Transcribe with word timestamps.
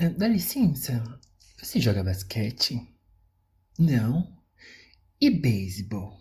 Ah, 0.00 0.08
Dá 0.08 0.26
licença, 0.26 1.20
você 1.58 1.78
joga 1.78 2.02
basquete? 2.02 2.80
Não. 3.78 4.34
E 5.20 5.28
beisebol? 5.28 6.18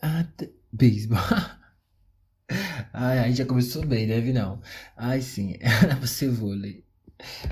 Ah, 0.00 0.24
beisebol. 0.72 1.18
Ai, 2.92 3.18
ai, 3.20 3.32
já 3.32 3.44
começou 3.44 3.84
bem, 3.86 4.06
deve 4.06 4.32
não. 4.32 4.60
Ai, 4.96 5.20
sim, 5.20 5.56
era 5.60 6.04
ser 6.06 6.30
vôlei. 6.30 6.84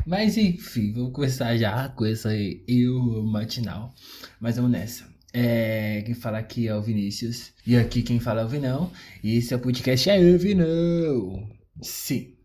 Mas 0.06 0.36
enfim, 0.36 0.92
vamos 0.92 1.12
começar 1.12 1.56
já 1.56 1.88
com 1.88 2.04
essa 2.04 2.30
eu 2.36 3.22
matinal. 3.24 3.94
Mas 4.40 4.56
vamos 4.56 4.70
nessa. 4.70 5.04
É, 5.32 6.02
quem 6.02 6.14
fala 6.14 6.38
aqui 6.38 6.68
é 6.68 6.74
o 6.74 6.82
Vinícius. 6.82 7.52
E 7.66 7.76
aqui 7.76 8.02
quem 8.02 8.20
fala 8.20 8.42
é 8.42 8.44
o 8.44 8.48
Vinão. 8.48 8.92
E 9.22 9.36
esse 9.36 9.52
é 9.52 9.56
o 9.56 9.60
podcast 9.60 10.10
É 10.10 10.18
o 10.18 10.38
Vinão. 10.38 11.48
Sim. 11.82 12.37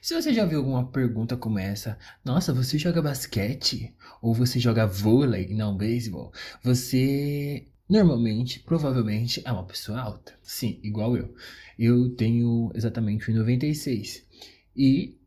Se 0.00 0.14
você 0.14 0.32
já 0.32 0.44
viu 0.44 0.58
alguma 0.58 0.86
pergunta 0.86 1.36
como 1.36 1.58
essa, 1.58 1.98
nossa, 2.24 2.52
você 2.52 2.78
joga 2.78 3.02
basquete? 3.02 3.94
Ou 4.20 4.34
você 4.34 4.58
joga 4.58 4.86
vôlei, 4.86 5.54
não 5.54 5.76
beisebol? 5.76 6.32
Você 6.62 7.66
normalmente, 7.88 8.60
provavelmente, 8.60 9.42
é 9.44 9.50
uma 9.50 9.64
pessoa 9.64 10.00
alta. 10.00 10.32
Sim, 10.42 10.78
igual 10.82 11.16
eu. 11.16 11.34
Eu 11.78 12.14
tenho 12.14 12.70
exatamente 12.74 13.32
1,96. 13.32 14.22
E 14.76 15.18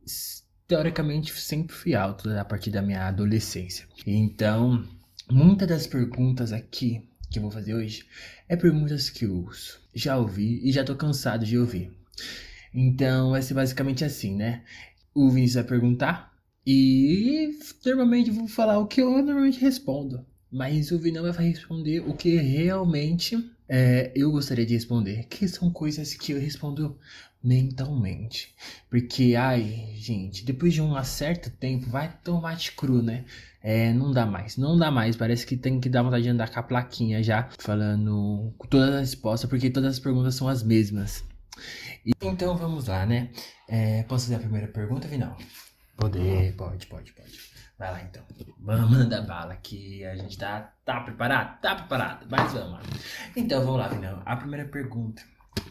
teoricamente 0.67 1.33
sempre 1.33 1.75
fui 1.75 1.94
alto 1.94 2.30
a 2.30 2.45
partir 2.45 2.72
da 2.72 2.81
minha 2.81 3.08
adolescência. 3.08 3.85
Então, 4.08 4.88
muitas 5.30 5.67
das 5.67 5.88
perguntas 5.88 6.53
aqui 6.53 7.08
que 7.30 7.39
eu 7.39 7.44
vou 7.44 7.52
fazer 7.52 7.73
hoje 7.73 8.05
é 8.47 8.55
perguntas 8.55 9.09
que 9.09 9.25
eu 9.25 9.49
já 9.94 10.17
ouvi 10.17 10.61
e 10.63 10.72
já 10.72 10.83
tô 10.83 10.95
cansado 10.95 11.45
de 11.45 11.58
ouvir. 11.58 11.91
Então 12.73 13.32
vai 13.32 13.41
ser 13.41 13.54
basicamente 13.54 14.04
assim, 14.04 14.36
né? 14.36 14.63
O 15.14 15.30
Vinícius 15.30 15.55
vai 15.55 15.64
perguntar 15.64 16.34
e 16.66 17.58
normalmente 17.86 18.31
vou 18.31 18.47
falar 18.47 18.80
o 18.80 18.88
que 18.88 19.02
eu 19.02 19.11
normalmente 19.22 19.59
respondo. 19.59 20.25
Mas 20.52 20.92
o 20.92 21.00
Vinão 21.00 21.31
vai 21.34 21.50
responder 21.50 22.00
o 22.00 22.14
que 22.14 22.36
realmente 22.36 23.38
é, 23.67 24.12
eu 24.16 24.31
gostaria 24.31 24.66
de 24.66 24.73
responder. 24.73 25.25
Que 25.28 25.47
são 25.47 25.72
coisas 25.72 26.14
que 26.14 26.31
eu 26.31 26.39
respondo 26.39 26.97
mentalmente. 27.44 28.53
Porque, 28.90 29.36
ai, 29.36 29.94
gente, 29.95 30.45
depois 30.45 30.73
de 30.73 30.81
um 30.81 31.03
certo 31.03 31.50
tempo, 31.50 31.90
vai 31.90 32.16
tomate 32.23 32.72
cru, 32.73 33.02
né? 33.02 33.25
É, 33.62 33.92
não 33.94 34.12
dá 34.12 34.25
mais, 34.25 34.56
não 34.58 34.78
dá 34.78 34.92
mais. 34.92 35.16
Parece 35.16 35.45
que 35.45 35.58
tem 35.58 35.80
que 35.80 35.90
dar 35.90 36.03
vontade 36.03 36.23
de 36.23 36.30
andar 36.30 36.50
com 36.50 36.59
a 36.59 36.64
plaquinha 36.64 37.23
já, 37.23 37.50
falando 37.59 38.53
todas 38.69 38.90
as 38.90 39.00
respostas, 39.02 39.50
porque 39.50 39.69
todas 39.69 39.94
as 39.94 40.00
perguntas 40.00 40.36
são 40.36 40.47
as 40.47 40.64
mesmas. 40.64 41.23
Então 42.06 42.58
vamos 42.58 42.88
lá, 42.88 43.06
né? 43.06 43.32
É, 43.68 44.04
posso 44.04 44.26
fazer 44.26 44.36
a 44.36 44.40
primeira 44.40 44.68
pergunta, 44.68 45.08
Vinal? 45.08 45.38
Poder, 45.96 46.54
pode, 46.56 46.88
pode, 46.88 47.14
pode. 47.14 47.40
Vai 47.78 47.92
lá 47.92 48.02
então. 48.04 48.23
Vamos 48.59 48.92
mandar 48.92 49.22
bala 49.22 49.56
que 49.56 50.04
a 50.06 50.16
gente 50.16 50.38
tá, 50.38 50.74
tá 50.84 51.02
preparado? 51.02 51.62
Tá 51.62 51.76
preparado, 51.76 52.28
mas 52.30 52.52
vamos 52.52 52.72
lá. 52.74 52.81
Então 53.36 53.64
vamos 53.64 53.80
lá, 53.80 53.88
Vinal. 53.88 54.22
A 54.26 54.36
primeira 54.36 54.68
pergunta 54.68 55.24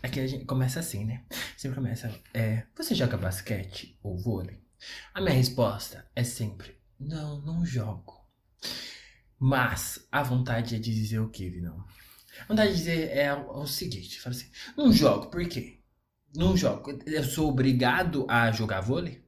é 0.03 0.09
que 0.09 0.21
a 0.21 0.27
gente 0.27 0.45
começa 0.45 0.81
assim, 0.81 1.05
né? 1.05 1.25
Sempre 1.57 1.77
começa, 1.77 2.11
é, 2.33 2.65
você 2.77 2.95
joga 2.95 3.17
basquete 3.17 3.99
ou 4.03 4.19
vôlei? 4.19 4.63
A 5.15 5.21
minha 5.21 5.35
resposta 5.35 6.07
é 6.17 6.25
sempre, 6.25 6.77
não, 6.99 7.41
não 7.43 7.65
jogo. 7.65 8.23
Mas 9.39 10.07
a 10.11 10.23
vontade 10.23 10.77
é 10.77 10.79
de 10.79 10.95
dizer 10.95 11.19
o 11.19 11.29
que, 11.29 11.51
Vinão? 11.51 11.85
A 12.41 12.47
vontade 12.47 12.73
de 12.73 12.79
dizer 12.79 13.11
é 13.17 13.35
o, 13.35 13.61
o 13.61 13.67
seguinte, 13.67 14.21
fala 14.21 14.35
assim, 14.35 14.51
não 14.77 14.93
jogo, 14.93 15.27
por 15.27 15.47
quê? 15.47 15.82
Não 16.35 16.57
jogo. 16.57 16.99
Eu 17.07 17.25
sou 17.25 17.49
obrigado 17.51 18.27
a 18.29 18.51
jogar 18.51 18.81
vôlei? 18.81 19.23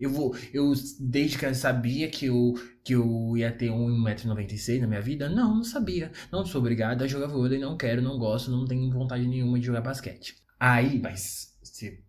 Eu 0.00 0.10
vou. 0.10 0.36
Eu 0.52 0.72
desde 1.00 1.38
que 1.38 1.46
eu 1.46 1.54
sabia 1.54 2.10
que 2.10 2.26
eu, 2.26 2.54
que 2.84 2.94
eu 2.94 3.36
ia 3.36 3.52
ter 3.52 3.70
1,96m 3.70 4.82
na 4.82 4.88
minha 4.88 5.00
vida? 5.02 5.28
Não, 5.28 5.56
não 5.56 5.64
sabia. 5.64 6.12
Não 6.32 6.44
sou 6.46 6.60
obrigado 6.60 7.02
a 7.04 7.06
jogar 7.08 7.28
vôlei, 7.28 7.58
não 7.58 7.76
quero, 7.76 8.02
não 8.02 8.18
gosto, 8.18 8.50
não 8.50 8.66
tenho 8.66 8.90
vontade 8.92 9.26
nenhuma 9.26 9.58
de 9.60 9.66
jogar 9.66 9.80
basquete. 9.82 10.36
Aí, 10.60 11.00
mas 11.00 11.56
você 11.62 12.02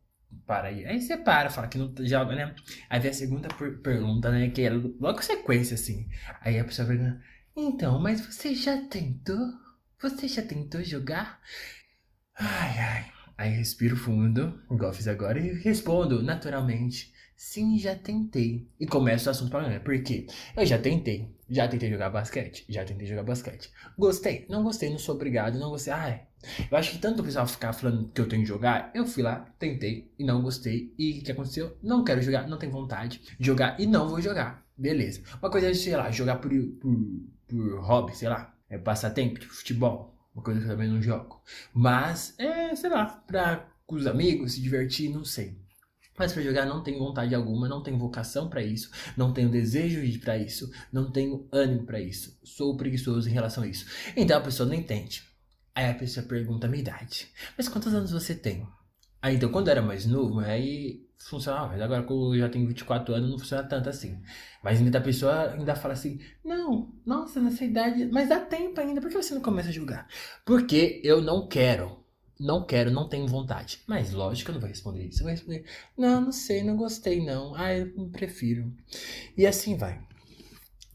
para 0.48 0.70
aí. 0.70 0.86
Aí 0.86 1.02
você 1.02 1.18
para, 1.18 1.50
fala 1.50 1.68
que 1.68 1.78
não 1.78 1.94
joga, 2.02 2.36
né? 2.36 2.56
Aí 2.90 3.00
vem 3.00 3.12
a 3.12 3.14
segunda 3.14 3.48
per- 3.50 3.80
pergunta, 3.82 4.32
né? 4.32 4.50
Que 4.50 4.64
é 4.64 4.72
logo 4.72 5.22
sequência, 5.24 5.76
assim. 5.76 6.08
Aí 6.42 6.60
a 6.60 6.66
pessoa 6.66 6.88
pergunta, 6.88 7.22
então, 7.56 8.00
mas 8.02 8.22
você 8.26 8.56
já 8.56 8.78
tentou? 8.88 9.40
Você 10.02 10.28
já 10.28 10.42
tentou 10.44 10.84
jogar? 10.84 11.40
Ai, 12.36 12.78
ai. 12.80 13.13
Aí 13.44 13.52
respiro 13.52 13.98
fundo, 13.98 14.58
igual 14.72 14.92
eu 14.92 14.94
fiz 14.94 15.06
agora, 15.06 15.38
e 15.38 15.52
respondo 15.56 16.24
naturalmente. 16.24 17.14
Sim, 17.36 17.78
já 17.78 17.94
tentei. 17.94 18.70
E 18.80 18.88
começo 18.88 19.28
o 19.28 19.32
assunto 19.32 19.52
falando, 19.52 19.78
por 19.82 20.02
quê? 20.02 20.28
Eu 20.56 20.66
já 20.66 20.78
tentei. 20.78 21.28
Já 21.50 21.68
tentei 21.68 21.90
jogar 21.90 22.10
basquete. 22.10 22.64
Já 22.70 22.86
tentei 22.86 23.06
jogar 23.06 23.24
basquete. 23.24 23.70
Gostei. 23.98 24.46
Não 24.48 24.64
gostei, 24.64 24.90
não 24.90 24.98
sou 24.98 25.16
obrigado, 25.16 25.60
não 25.60 25.72
gostei. 25.72 25.92
Ai, 25.92 26.22
eu 26.72 26.78
acho 26.78 26.92
que 26.92 27.00
tanto 27.00 27.22
o 27.22 27.26
pessoal 27.26 27.46
ficar 27.46 27.74
falando 27.74 28.10
que 28.14 28.22
eu 28.22 28.30
tenho 28.30 28.44
que 28.44 28.48
jogar, 28.48 28.90
eu 28.96 29.06
fui 29.06 29.22
lá, 29.22 29.46
tentei 29.60 30.10
e 30.18 30.24
não 30.24 30.42
gostei. 30.42 30.94
E 30.98 31.20
o 31.20 31.22
que 31.22 31.34
aconteceu? 31.34 31.78
Não 31.84 32.06
quero 32.06 32.22
jogar, 32.22 32.48
não 32.48 32.58
tenho 32.58 32.72
vontade 32.72 33.20
de 33.38 33.46
jogar 33.46 33.78
e 33.78 33.86
não 33.86 34.08
vou 34.08 34.22
jogar. 34.22 34.66
Beleza. 34.78 35.22
Uma 35.42 35.52
coisa 35.52 35.70
é, 35.70 35.74
sei 35.74 35.98
lá, 35.98 36.10
jogar 36.12 36.38
por, 36.38 36.50
por, 36.80 36.96
por 37.46 37.80
hobby, 37.82 38.16
sei 38.16 38.30
lá. 38.30 38.56
É 38.70 38.78
passatempo, 38.78 39.38
tipo 39.38 39.54
futebol. 39.54 40.13
Uma 40.34 40.44
coisa 40.44 40.60
que 40.60 40.66
eu 40.66 40.72
também 40.72 40.90
não 40.90 41.02
jogo. 41.02 41.42
Mas, 41.74 42.34
é, 42.40 42.76
sei 42.76 42.90
lá, 42.90 43.06
pra 43.06 43.70
com 43.86 43.96
os 43.96 44.08
amigos, 44.08 44.54
se 44.54 44.62
divertir, 44.62 45.10
não 45.10 45.24
sei. 45.24 45.58
Mas 46.18 46.32
pra 46.32 46.42
jogar 46.44 46.66
não 46.66 46.84
tenho 46.84 47.00
vontade 47.00 47.34
alguma, 47.34 47.68
não 47.68 47.82
tenho 47.82 47.98
vocação 47.98 48.50
pra 48.50 48.64
isso, 48.64 48.92
não 49.18 49.34
tenho 49.34 49.50
desejo 49.50 50.02
de 50.02 50.12
ir 50.12 50.20
pra 50.20 50.38
isso, 50.38 50.72
não 50.92 51.12
tenho 51.12 51.48
ânimo 51.52 51.86
pra 51.86 52.00
isso. 52.00 52.38
Sou 52.44 52.78
preguiçoso 52.78 53.28
em 53.28 53.34
relação 53.34 53.64
a 53.64 53.68
isso. 53.68 53.86
Então 54.16 54.38
a 54.38 54.42
pessoa 54.42 54.68
não 54.68 54.76
entende. 54.76 55.24
Aí 55.74 55.90
a 55.90 55.96
pessoa 55.96 56.26
pergunta 56.26 56.68
a 56.68 56.70
minha 56.70 56.82
idade. 56.82 57.28
Mas 57.58 57.68
quantos 57.68 57.94
anos 57.94 58.12
você 58.12 58.36
tem? 58.36 58.68
Aí 59.22 59.36
então, 59.36 59.52
quando 59.52 59.68
eu 59.68 59.72
era 59.72 59.82
mais 59.82 60.06
novo, 60.06 60.40
aí 60.40 61.08
funcionava. 61.30 61.70
Mas 61.74 61.82
agora 61.82 62.04
que 62.04 62.12
eu 62.12 62.38
já 62.38 62.50
tenho 62.50 62.68
24 62.68 63.14
anos, 63.16 63.30
não 63.32 63.40
funciona 63.40 63.64
tanto 63.68 63.90
assim. 63.90 64.22
Mas 64.64 64.80
ainda 64.80 64.98
a 64.98 65.02
pessoa 65.02 65.52
ainda 65.54 65.76
fala 65.76 65.94
assim: 65.94 66.20
Não, 66.44 66.94
nossa, 67.06 67.40
nessa 67.42 67.64
idade. 67.66 68.08
Mas 68.12 68.30
dá 68.30 68.40
tempo 68.40 68.80
ainda, 68.80 69.02
por 69.02 69.10
que 69.10 69.16
você 69.22 69.34
não 69.34 69.42
começa 69.42 69.70
a 69.70 69.72
julgar? 69.72 70.08
Porque 70.46 71.02
eu 71.04 71.22
não 71.22 71.48
quero. 71.48 72.02
Não 72.40 72.66
quero, 72.66 72.92
não 72.92 73.08
tenho 73.08 73.28
vontade. 73.28 73.82
Mas 73.88 74.12
lógico 74.12 74.46
que 74.46 74.52
eu 74.52 74.54
não 74.56 74.62
vou 74.62 74.70
responder 74.70 75.06
isso. 75.06 75.20
Eu 75.20 75.24
vou 75.26 75.32
responder: 75.32 75.66
Não, 75.98 76.22
não 76.22 76.32
sei, 76.32 76.64
não 76.64 76.76
gostei 76.76 77.24
não. 77.24 77.56
Ah, 77.56 77.74
eu 77.74 77.92
prefiro. 78.12 78.74
E 79.38 79.46
assim 79.48 79.78
vai. 79.78 80.02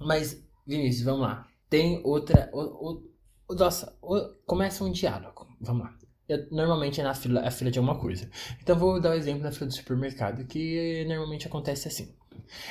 Mas, 0.00 0.42
Vinícius, 0.66 1.04
vamos 1.04 1.22
lá. 1.22 1.46
Tem 1.68 2.00
outra. 2.04 2.50
O- 2.52 3.02
o- 3.48 3.54
nossa, 3.54 3.96
o- 4.02 4.34
começa 4.46 4.84
um 4.84 4.92
diálogo. 4.92 5.46
Vamos 5.60 5.84
lá. 5.84 5.97
Eu- 6.28 6.46
normalmente 6.50 7.00
é 7.00 7.04
na 7.04 7.14
fila, 7.14 7.40
a 7.46 7.50
fila 7.50 7.70
de 7.70 7.78
alguma 7.78 7.98
coisa. 7.98 8.30
Então 8.62 8.78
vou 8.78 9.00
dar 9.00 9.10
o 9.10 9.14
exemplo 9.14 9.42
na 9.42 9.52
fila 9.52 9.66
do 9.66 9.74
supermercado, 9.74 10.46
que 10.46 11.04
normalmente 11.08 11.46
acontece 11.46 11.88
assim. 11.88 12.14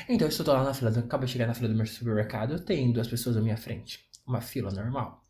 Então 0.09 0.27
eu 0.27 0.29
estou 0.29 0.45
lá 0.53 0.63
na 0.63 0.73
fila, 0.73 0.91
do- 0.91 0.99
acabo 1.01 1.25
de 1.25 1.31
chegar 1.31 1.47
na 1.47 1.53
fila 1.53 1.69
do 1.69 1.75
meu 1.75 1.85
supermercado, 1.85 2.59
tem 2.61 2.91
duas 2.91 3.07
pessoas 3.07 3.37
à 3.37 3.41
minha 3.41 3.57
frente. 3.57 4.07
Uma 4.27 4.41
fila 4.41 4.71
normal. 4.71 5.23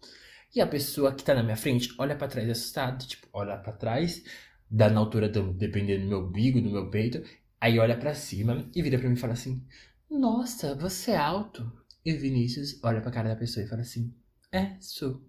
E 0.55 0.61
a 0.61 0.67
pessoa 0.67 1.13
que 1.13 1.23
tá 1.23 1.33
na 1.35 1.43
minha 1.43 1.57
frente 1.57 1.93
olha 1.99 2.15
pra 2.15 2.27
trás 2.27 2.49
assustado, 2.49 3.05
tipo, 3.07 3.27
olha 3.33 3.57
pra 3.57 3.73
trás, 3.73 4.23
dá 4.69 4.89
na 4.89 4.99
altura 4.99 5.29
do, 5.29 5.53
dependendo 5.53 6.03
do 6.03 6.09
meu 6.09 6.29
bigo, 6.29 6.61
do 6.61 6.69
meu 6.71 6.89
peito, 6.89 7.23
aí 7.61 7.79
olha 7.79 7.97
pra 7.97 8.13
cima 8.15 8.69
e 8.75 8.81
vira 8.81 8.97
pra 8.99 9.07
mim 9.09 9.15
e 9.15 9.19
fala 9.19 9.33
assim: 9.33 9.63
"Nossa, 10.09 10.75
você 10.75 11.11
é 11.11 11.17
alto". 11.17 11.71
E 12.05 12.13
o 12.13 12.19
Vinícius 12.19 12.79
olha 12.83 13.01
pra 13.01 13.11
cara 13.11 13.29
da 13.29 13.35
pessoa 13.35 13.65
e 13.65 13.69
fala 13.69 13.81
assim: 13.81 14.13
"É, 14.51 14.77
sou". 14.81 15.21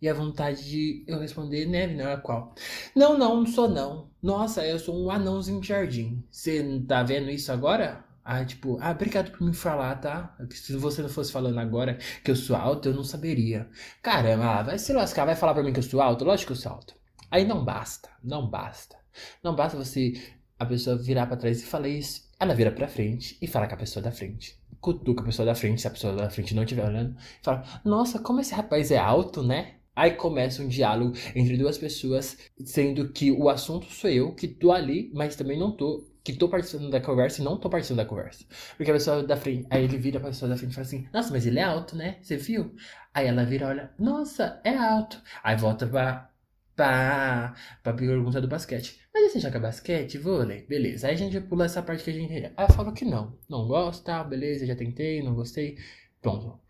E 0.00 0.08
a 0.08 0.14
vontade 0.14 0.64
de 0.64 1.04
eu 1.08 1.18
responder, 1.18 1.66
né, 1.66 1.86
não 1.88 2.08
é 2.08 2.16
qual? 2.16 2.54
Não, 2.94 3.18
não, 3.18 3.36
não 3.38 3.46
sou 3.46 3.68
não. 3.68 4.08
Nossa, 4.22 4.64
eu 4.64 4.78
sou 4.78 4.96
um 4.96 5.10
anãozinho 5.10 5.60
de 5.60 5.68
jardim. 5.68 6.22
Você 6.30 6.82
tá 6.86 7.02
vendo 7.02 7.30
isso 7.30 7.50
agora? 7.50 8.04
Ah, 8.24 8.44
tipo, 8.44 8.78
ah, 8.80 8.90
obrigado 8.90 9.30
por 9.32 9.42
me 9.42 9.54
falar, 9.54 9.96
tá? 9.96 10.36
Se 10.50 10.76
você 10.76 11.00
não 11.00 11.08
fosse 11.08 11.32
falando 11.32 11.58
agora 11.58 11.98
que 12.22 12.30
eu 12.30 12.36
sou 12.36 12.54
alto, 12.54 12.88
eu 12.90 12.94
não 12.94 13.02
saberia. 13.02 13.68
Caramba, 14.02 14.44
ah, 14.58 14.62
vai 14.62 14.78
se 14.78 14.92
lascar, 14.92 15.24
vai 15.24 15.34
falar 15.34 15.54
pra 15.54 15.62
mim 15.62 15.72
que 15.72 15.78
eu 15.78 15.82
sou 15.82 16.00
alto? 16.00 16.24
Lógico 16.24 16.48
que 16.48 16.52
eu 16.52 16.62
sou 16.62 16.72
alto. 16.72 16.94
Aí 17.30 17.44
não 17.44 17.64
basta, 17.64 18.08
não 18.22 18.46
basta. 18.48 18.96
Não 19.42 19.56
basta 19.56 19.78
você, 19.78 20.12
a 20.58 20.66
pessoa 20.66 20.96
virar 20.96 21.26
pra 21.26 21.36
trás 21.36 21.62
e 21.62 21.66
falar 21.66 21.88
isso. 21.88 22.28
Ela 22.38 22.54
vira 22.54 22.70
pra 22.70 22.86
frente 22.86 23.38
e 23.40 23.46
fala 23.46 23.66
com 23.66 23.74
a 23.74 23.78
pessoa 23.78 24.02
da 24.02 24.12
frente. 24.12 24.58
Cutuca 24.80 25.22
a 25.22 25.24
pessoa 25.24 25.46
da 25.46 25.54
frente, 25.54 25.80
se 25.80 25.88
a 25.88 25.90
pessoa 25.90 26.14
da 26.14 26.30
frente 26.30 26.54
não 26.54 26.62
estiver 26.62 26.84
olhando. 26.86 27.16
Fala, 27.42 27.64
nossa, 27.84 28.18
como 28.18 28.40
esse 28.40 28.54
rapaz 28.54 28.90
é 28.90 28.98
alto, 28.98 29.42
né? 29.42 29.77
Aí 29.98 30.12
começa 30.12 30.62
um 30.62 30.68
diálogo 30.68 31.12
entre 31.34 31.56
duas 31.56 31.76
pessoas, 31.76 32.38
sendo 32.64 33.08
que 33.12 33.32
o 33.32 33.48
assunto 33.48 33.86
sou 33.86 34.08
eu, 34.08 34.32
que 34.32 34.46
tô 34.46 34.70
ali, 34.70 35.10
mas 35.12 35.34
também 35.34 35.58
não 35.58 35.72
tô, 35.76 36.08
que 36.22 36.34
tô 36.34 36.48
participando 36.48 36.88
da 36.88 37.00
conversa 37.00 37.42
e 37.42 37.44
não 37.44 37.58
tô 37.58 37.68
participando 37.68 37.98
da 37.98 38.04
conversa. 38.04 38.44
Porque 38.76 38.92
a 38.92 38.94
pessoa 38.94 39.24
da 39.24 39.36
frente, 39.36 39.66
aí 39.68 39.82
ele 39.82 39.98
vira 39.98 40.20
pra 40.20 40.28
pessoa 40.28 40.48
da 40.48 40.56
frente 40.56 40.70
e 40.70 40.74
fala 40.76 40.86
assim, 40.86 41.08
nossa, 41.12 41.32
mas 41.32 41.44
ele 41.46 41.58
é 41.58 41.64
alto, 41.64 41.96
né? 41.96 42.18
Você 42.22 42.36
viu? 42.36 42.76
Aí 43.12 43.26
ela 43.26 43.44
vira 43.44 43.66
olha, 43.66 43.90
nossa, 43.98 44.60
é 44.62 44.76
alto. 44.76 45.20
Aí 45.42 45.56
volta 45.56 45.84
pra, 45.84 46.30
pra, 46.76 47.56
pra 47.82 47.92
pergunta 47.92 48.40
do 48.40 48.46
basquete. 48.46 49.00
Mas 49.12 49.32
você 49.32 49.40
joga 49.40 49.58
basquete, 49.58 50.16
vôlei? 50.16 50.64
Beleza. 50.64 51.08
Aí 51.08 51.14
a 51.14 51.16
gente 51.16 51.40
pula 51.40 51.64
essa 51.64 51.82
parte 51.82 52.04
que 52.04 52.10
a 52.10 52.12
gente. 52.12 52.34
Aí 52.34 52.52
eu 52.56 52.72
falo 52.72 52.92
que 52.92 53.04
não. 53.04 53.36
Não 53.50 53.66
gosto, 53.66 54.04
tá? 54.04 54.22
Beleza, 54.22 54.64
já 54.64 54.76
tentei, 54.76 55.24
não 55.24 55.34
gostei. 55.34 55.76
Pronto. 56.22 56.60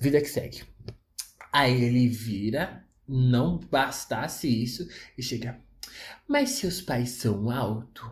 Vida 0.00 0.20
que 0.20 0.26
segue. 0.26 0.64
Aí 1.52 1.84
ele 1.84 2.08
vira, 2.08 2.82
não 3.06 3.58
bastasse 3.58 4.48
isso, 4.48 4.88
e 5.18 5.22
chega. 5.22 5.60
Mas 6.26 6.50
seus 6.50 6.80
pais 6.80 7.10
são 7.10 7.50
altos? 7.50 8.10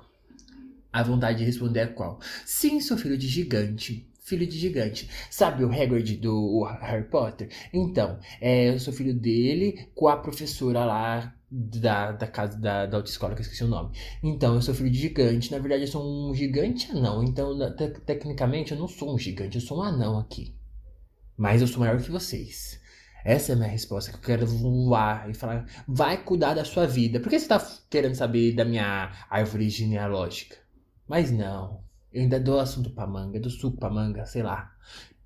A 0.93 1.03
vontade 1.03 1.39
de 1.39 1.45
responder 1.45 1.81
é 1.81 1.87
qual? 1.87 2.21
Sim, 2.45 2.81
sou 2.81 2.99
filho 2.99 3.17
de 3.17 3.29
gigante. 3.29 4.07
Filho 4.21 4.47
de 4.47 4.59
gigante. 4.59 5.09
Sabe 5.31 5.65
o 5.65 5.73
Hagrid 5.73 6.17
do 6.17 6.65
Harry 6.65 7.05
Potter? 7.05 7.49
Então, 7.73 8.19
é, 8.41 8.69
eu 8.69 8.79
sou 8.79 8.93
filho 8.93 9.15
dele 9.15 9.89
com 9.95 10.09
a 10.09 10.17
professora 10.17 10.85
lá 10.85 11.35
da, 11.51 12.13
da 12.13 12.27
casa 12.27 12.59
da, 12.59 12.87
da 12.87 12.97
autoescola, 12.99 13.35
que 13.35 13.41
eu 13.41 13.43
esqueci 13.43 13.65
o 13.65 13.69
nome. 13.69 13.97
Então, 14.23 14.57
eu 14.57 14.63
sou 14.63 14.75
filho 14.75 14.91
de 14.91 14.99
gigante. 14.99 15.51
Na 15.51 15.59
verdade, 15.59 15.85
eu 15.85 15.89
sou 15.89 16.31
um 16.31 16.35
gigante 16.35 16.91
anão. 16.91 17.23
Então, 17.25 17.57
te 17.75 17.89
tecnicamente, 18.01 18.73
eu 18.73 18.79
não 18.79 18.87
sou 18.87 19.15
um 19.15 19.19
gigante, 19.19 19.57
eu 19.57 19.63
sou 19.63 19.79
um 19.79 19.83
anão 19.83 20.19
aqui. 20.19 20.55
Mas 21.37 21.61
eu 21.61 21.67
sou 21.67 21.81
maior 21.81 22.01
que 22.01 22.11
vocês. 22.11 22.80
Essa 23.25 23.53
é 23.53 23.55
a 23.55 23.59
minha 23.59 23.69
resposta, 23.69 24.11
que 24.11 24.17
eu 24.17 24.23
quero 24.23 24.47
voar 24.47 25.29
e 25.29 25.35
falar, 25.35 25.67
vai 25.87 26.23
cuidar 26.23 26.55
da 26.55 26.65
sua 26.65 26.87
vida. 26.87 27.21
Por 27.21 27.29
que 27.29 27.39
você 27.39 27.49
tá 27.49 27.65
querendo 27.89 28.15
saber 28.15 28.55
da 28.55 28.65
minha 28.65 29.13
árvore 29.29 29.69
genealógica? 29.69 30.57
Mas 31.07 31.31
não, 31.31 31.83
eu 32.13 32.23
ainda 32.23 32.41
dou 32.41 32.61
assunto 32.61 32.91
pra 32.91 33.07
manga, 33.07 33.41
dou 33.41 33.51
suco 33.51 33.77
pra 33.77 33.91
manga, 33.91 34.25
sei 34.27 34.43
lá. 34.43 34.75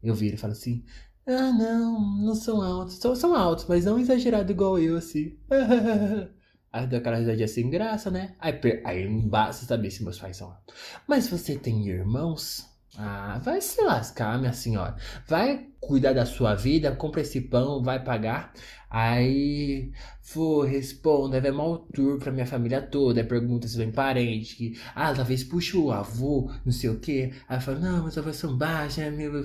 Eu 0.02 0.14
viro 0.14 0.35
e 0.35 0.38
falo 0.38 0.52
assim, 0.52 0.85
ah 1.26 1.52
não, 1.52 2.00
não 2.19 2.35
são 2.35 2.61
altos. 2.61 2.96
São, 2.96 3.14
são 3.14 3.35
altos, 3.35 3.67
mas 3.69 3.85
não 3.85 3.99
exagerado 3.99 4.50
igual 4.50 4.79
eu, 4.79 4.97
assim. 4.97 5.37
Aí 6.73 6.88
dá 6.88 6.97
aquela 6.97 7.19
risadinha 7.19 7.47
sem 7.47 7.70
graça, 7.70 8.11
né? 8.11 8.35
Aí, 8.40 8.58
aí 8.85 9.08
não 9.08 9.29
basta 9.29 9.64
saber 9.64 9.93
se 9.93 10.02
meus 10.02 10.19
pais 10.19 10.37
são 10.37 10.49
altos. 10.49 10.75
Mas 11.06 11.29
você 11.29 11.56
tem 11.56 11.87
irmãos? 11.87 12.69
Ah, 12.96 13.41
vai 13.43 13.61
se 13.61 13.81
lascar, 13.82 14.38
minha 14.38 14.52
senhora. 14.52 14.96
Vai 15.26 15.67
cuidar 15.81 16.12
da 16.12 16.25
sua 16.25 16.55
vida, 16.55 16.94
compra 16.94 17.23
esse 17.23 17.41
pão, 17.41 17.82
vai 17.82 18.02
pagar. 18.02 18.52
Aí, 18.88 19.91
vou, 20.32 20.62
responda, 20.62 21.41
vai 21.41 21.50
mal 21.50 21.79
tour 21.93 22.19
pra 22.19 22.31
minha 22.31 22.46
família 22.46 22.81
toda. 22.81 23.25
Pergunta 23.25 23.67
se 23.67 23.76
vem 23.76 23.91
parente, 23.91 24.55
que, 24.56 24.79
ah, 24.94 25.12
talvez 25.12 25.43
puxa 25.43 25.76
o 25.76 25.91
avô, 25.91 26.50
não 26.64 26.73
sei 26.73 26.91
o 26.91 27.00
quê. 27.00 27.32
Aí 27.49 27.61
fala, 27.61 27.81
não, 27.81 28.05
mas 28.05 28.17
avós 28.17 28.37
são 28.37 28.56
baixos, 28.56 28.99
né, 28.99 29.11
meu. 29.11 29.43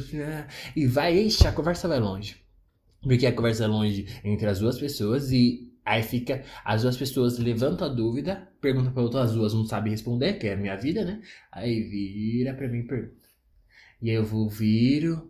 E 0.75 0.85
vai, 0.85 1.17
ixi, 1.17 1.47
a 1.47 1.51
conversa 1.51 1.87
vai 1.87 1.99
longe. 1.99 2.37
Porque 3.01 3.25
a 3.25 3.33
conversa 3.33 3.63
é 3.63 3.67
longe 3.67 4.05
entre 4.23 4.47
as 4.47 4.59
duas 4.59 4.77
pessoas 4.77 5.31
e 5.31 5.69
Aí 5.85 6.03
fica, 6.03 6.43
as 6.63 6.83
duas 6.83 6.95
pessoas 6.95 7.39
levantam 7.39 7.87
a 7.87 7.89
dúvida, 7.89 8.47
perguntam 8.61 8.93
para 8.93 9.01
outras 9.01 9.33
duas, 9.33 9.55
não 9.55 9.65
sabem 9.65 9.91
responder, 9.91 10.33
que 10.33 10.45
é 10.45 10.53
a 10.53 10.57
minha 10.57 10.75
vida, 10.75 11.03
né? 11.03 11.19
Aí 11.51 11.81
vira 11.81 12.53
para 12.53 12.67
mim 12.67 12.81
e 12.81 12.83
pergunta. 12.83 13.18
E 14.01 14.09
aí 14.09 14.15
eu 14.15 14.25
vou 14.25 14.49
viro, 14.49 15.29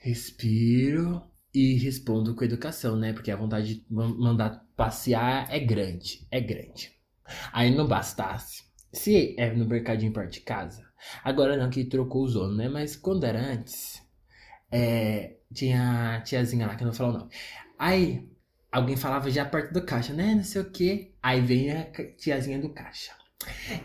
respiro 0.00 1.22
e 1.54 1.74
respondo 1.74 2.34
com 2.34 2.44
educação, 2.44 2.96
né? 2.96 3.12
Porque 3.12 3.30
a 3.30 3.36
vontade 3.36 3.76
de 3.76 3.86
mandar 3.88 4.64
passear 4.76 5.46
é 5.50 5.58
grande, 5.58 6.26
é 6.30 6.40
grande. 6.40 6.92
Aí 7.52 7.74
não 7.74 7.86
bastasse. 7.86 8.64
Se 8.92 9.34
é 9.38 9.52
no 9.52 9.66
mercadinho 9.66 10.12
perto 10.12 10.32
de 10.32 10.40
casa, 10.40 10.84
agora 11.22 11.56
não 11.56 11.70
que 11.70 11.84
trocou 11.84 12.24
o 12.24 12.28
zono, 12.28 12.54
né? 12.56 12.68
Mas 12.68 12.94
quando 12.94 13.24
era 13.24 13.40
antes, 13.40 14.02
é, 14.70 15.36
tinha 15.52 16.16
a 16.16 16.20
tiazinha 16.20 16.66
lá 16.66 16.76
que 16.76 16.84
não 16.84 16.92
falou 16.92 17.12
não. 17.12 17.28
Aí 17.78 18.28
alguém 18.70 18.96
falava 18.96 19.30
já 19.30 19.44
perto 19.44 19.72
do 19.72 19.84
caixa, 19.84 20.12
né? 20.12 20.34
Não 20.34 20.44
sei 20.44 20.60
o 20.62 20.70
que. 20.70 21.14
Aí 21.22 21.40
vem 21.40 21.70
a 21.72 21.90
tiazinha 22.16 22.60
do 22.60 22.68
caixa. 22.70 23.12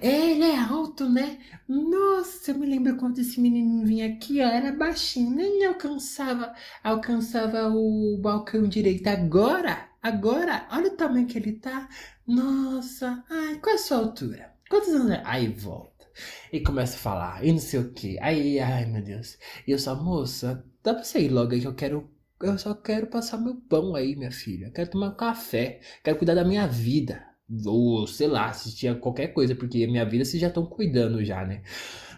Ele 0.01 0.43
é 0.43 0.57
alto, 0.57 1.09
né? 1.09 1.39
Nossa, 1.67 2.51
eu 2.51 2.57
me 2.57 2.65
lembro 2.65 2.97
quando 2.97 3.19
esse 3.19 3.39
menino 3.39 3.85
vinha 3.85 4.07
aqui, 4.07 4.41
ó, 4.41 4.47
era 4.47 4.71
baixinho, 4.71 5.35
nem 5.35 5.65
alcançava, 5.65 6.53
alcançava 6.83 7.67
o 7.69 8.17
balcão 8.21 8.67
direito. 8.67 9.07
Agora, 9.07 9.89
agora, 10.01 10.67
olha 10.71 10.87
o 10.87 10.95
tamanho 10.97 11.27
que 11.27 11.37
ele 11.37 11.53
tá. 11.53 11.87
Nossa, 12.27 13.23
ai, 13.29 13.59
qual 13.59 13.73
é 13.73 13.75
a 13.75 13.81
sua 13.81 13.97
altura? 13.97 14.53
Quantos 14.69 14.89
anos 14.89 15.11
é? 15.11 15.21
Aí 15.25 15.47
volta. 15.47 16.05
E 16.51 16.59
começa 16.61 16.95
a 16.95 16.99
falar, 16.99 17.45
e 17.45 17.51
não 17.51 17.59
sei 17.59 17.79
o 17.79 17.93
que. 17.93 18.19
Aí, 18.19 18.59
ai 18.59 18.85
meu 18.85 19.01
Deus. 19.01 19.37
E 19.67 19.71
eu 19.71 19.79
só, 19.79 19.95
moça, 19.95 20.63
dá 20.83 20.93
pra 20.93 21.03
você 21.03 21.19
ir 21.21 21.29
logo 21.29 21.53
aí 21.53 21.61
que 21.61 21.67
eu 21.67 21.75
quero. 21.75 22.09
Eu 22.41 22.57
só 22.57 22.73
quero 22.73 23.07
passar 23.07 23.37
meu 23.37 23.55
pão 23.55 23.95
aí, 23.95 24.15
minha 24.15 24.31
filha. 24.31 24.71
quero 24.71 24.91
tomar 24.91 25.09
um 25.09 25.15
café. 25.15 25.81
Quero 26.03 26.17
cuidar 26.17 26.35
da 26.35 26.45
minha 26.45 26.67
vida 26.67 27.28
ou 27.65 28.05
sei 28.07 28.27
lá, 28.27 28.47
assistir 28.47 28.87
a 28.87 28.95
qualquer 28.95 29.29
coisa, 29.29 29.55
porque 29.55 29.83
a 29.83 29.87
minha 29.87 30.05
vida 30.05 30.23
vocês 30.23 30.41
já 30.41 30.47
estão 30.47 30.65
cuidando 30.65 31.23
já, 31.23 31.45
né? 31.45 31.63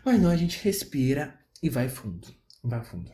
Mas 0.06 0.22
não, 0.22 0.30
a 0.30 0.36
gente 0.36 0.64
respira 0.64 1.40
e 1.62 1.70
vai 1.70 1.88
fundo. 1.88 2.28
Vai 2.64 2.84
fundo. 2.84 3.12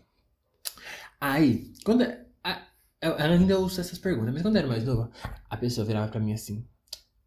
Aí, 1.20 1.74
quando. 1.84 2.04
A, 2.44 2.68
ela 3.02 3.34
ainda 3.34 3.60
usa 3.60 3.82
essas 3.82 4.00
perguntas, 4.00 4.34
mas 4.34 4.42
quando 4.42 4.58
era 4.58 4.68
mais 4.68 4.84
nova, 4.84 5.12
a 5.50 5.58
pessoa 5.58 5.86
virava 5.86 6.12
pra 6.12 6.20
mim 6.20 6.34
assim: 6.34 6.68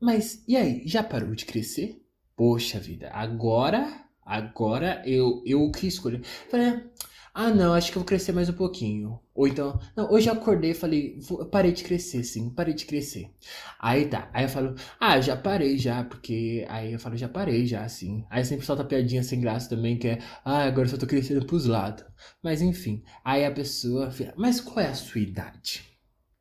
Mas 0.01 0.43
e 0.47 0.57
aí, 0.57 0.83
já 0.87 1.03
parou 1.03 1.35
de 1.35 1.45
crescer? 1.45 2.05
Poxa 2.37 2.79
vida, 2.81 3.11
agora. 3.11 4.07
Agora 4.25 5.03
eu, 5.05 5.43
eu 5.45 5.71
que 5.73 5.89
escolhi. 5.89 6.23
Falei, 6.49 6.85
ah, 7.33 7.51
não, 7.51 7.73
acho 7.73 7.93
que 7.93 7.99
eu 7.99 8.01
vou 8.01 8.07
crescer 8.07 8.33
mais 8.33 8.49
um 8.49 8.53
pouquinho. 8.53 9.21
Ou 9.35 9.47
então, 9.47 9.79
não, 9.97 10.11
hoje 10.11 10.29
eu 10.29 10.35
acordei 10.35 10.73
e 10.73 10.75
falei, 10.75 11.19
vou, 11.21 11.45
parei 11.47 11.73
de 11.73 11.85
crescer, 11.85 12.25
sim, 12.25 12.51
parei 12.51 12.75
de 12.75 12.85
crescer. 12.85 13.31
Aí 13.79 14.07
tá, 14.07 14.29
aí 14.33 14.45
eu 14.45 14.49
falo, 14.49 14.75
ah, 14.99 15.21
já 15.21 15.37
parei 15.37 15.79
já, 15.79 16.05
porque. 16.05 16.67
Aí 16.69 16.93
eu 16.93 16.99
falo, 16.99 17.17
já 17.17 17.29
parei 17.29 17.67
já, 17.67 17.85
assim. 17.85 18.25
Aí 18.29 18.45
sempre 18.45 18.67
solta 18.67 18.85
piadinha 18.85 19.23
sem 19.23 19.41
graça 19.41 19.69
também, 19.69 19.97
que 19.99 20.09
é, 20.09 20.19
ah, 20.45 20.65
agora 20.65 20.87
eu 20.87 20.91
só 20.91 20.97
tô 20.97 21.07
crescendo 21.07 21.47
pros 21.47 21.67
lados. 21.67 22.05
Mas 22.43 22.61
enfim, 22.63 23.03
aí 23.25 23.45
a 23.45 23.53
pessoa 23.53 24.11
fica, 24.11 24.35
mas 24.37 24.61
qual 24.61 24.81
é 24.81 24.89
a 24.89 24.95
sua 24.95 25.21
idade? 25.21 25.83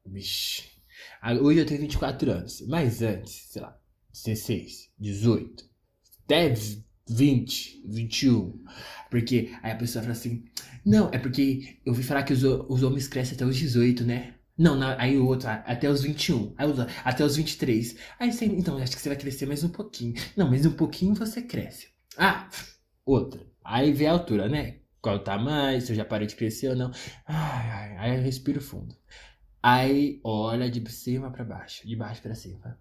Vixe. 0.06 0.64
Hoje 1.42 1.60
eu 1.60 1.66
tenho 1.66 1.82
24 1.82 2.32
anos, 2.32 2.66
mas 2.68 3.02
antes, 3.02 3.48
sei 3.50 3.62
lá, 3.62 3.78
16, 4.14 4.92
18, 4.98 5.66
até 6.26 6.54
20, 7.10 7.84
21. 7.86 8.64
Porque 9.10 9.52
aí 9.64 9.72
a 9.72 9.76
pessoa 9.76 10.04
fala 10.04 10.14
assim, 10.14 10.46
não, 10.86 11.10
é 11.12 11.18
porque 11.18 11.80
eu 11.86 11.94
ouvi 11.94 12.04
falar 12.04 12.24
que 12.24 12.34
os, 12.34 12.44
os 12.44 12.84
homens 12.84 13.08
crescem 13.08 13.36
até 13.36 13.46
os 13.46 13.58
18, 13.58 14.04
né? 14.04 14.36
Não, 14.58 14.78
aí 14.98 15.18
o 15.18 15.26
outro, 15.26 15.48
até 15.48 15.90
os 15.90 16.04
21. 16.04 16.54
Aí 16.58 16.68
outro, 16.68 16.86
até 17.04 17.24
os 17.24 17.38
23. 17.38 17.96
Aí 18.20 18.32
você, 18.32 18.46
então, 18.46 18.78
acho 18.78 18.96
que 18.96 19.02
você 19.02 19.08
vai 19.10 19.18
crescer 19.18 19.46
mais 19.46 19.64
um 19.64 19.70
pouquinho. 19.70 20.14
Não, 20.36 20.50
mais 20.50 20.66
um 20.66 20.72
pouquinho 20.72 21.16
você 21.16 21.42
cresce. 21.42 21.88
Ah, 22.18 22.50
outra. 23.06 23.42
Aí 23.64 23.94
vê 23.94 24.08
a 24.08 24.12
altura, 24.12 24.50
né? 24.50 24.80
Qual 25.02 25.16
o 25.16 25.20
tamanho, 25.20 25.80
se 25.82 25.94
eu 25.94 25.96
já 25.96 26.04
parei 26.04 26.28
de 26.28 26.36
crescer 26.36 26.70
ou 26.70 26.76
não. 26.76 26.92
Ai, 27.26 27.70
ai, 27.70 27.98
aí 27.98 28.18
eu 28.18 28.24
respiro 28.24 28.60
fundo. 28.60 28.94
Aí 29.64 30.20
olha 30.24 30.70
de 30.70 30.90
cima 30.92 31.32
para 31.32 31.46
baixo, 31.46 31.88
de 31.88 31.96
baixo 31.96 32.22
para 32.22 32.36
cima. 32.36 32.78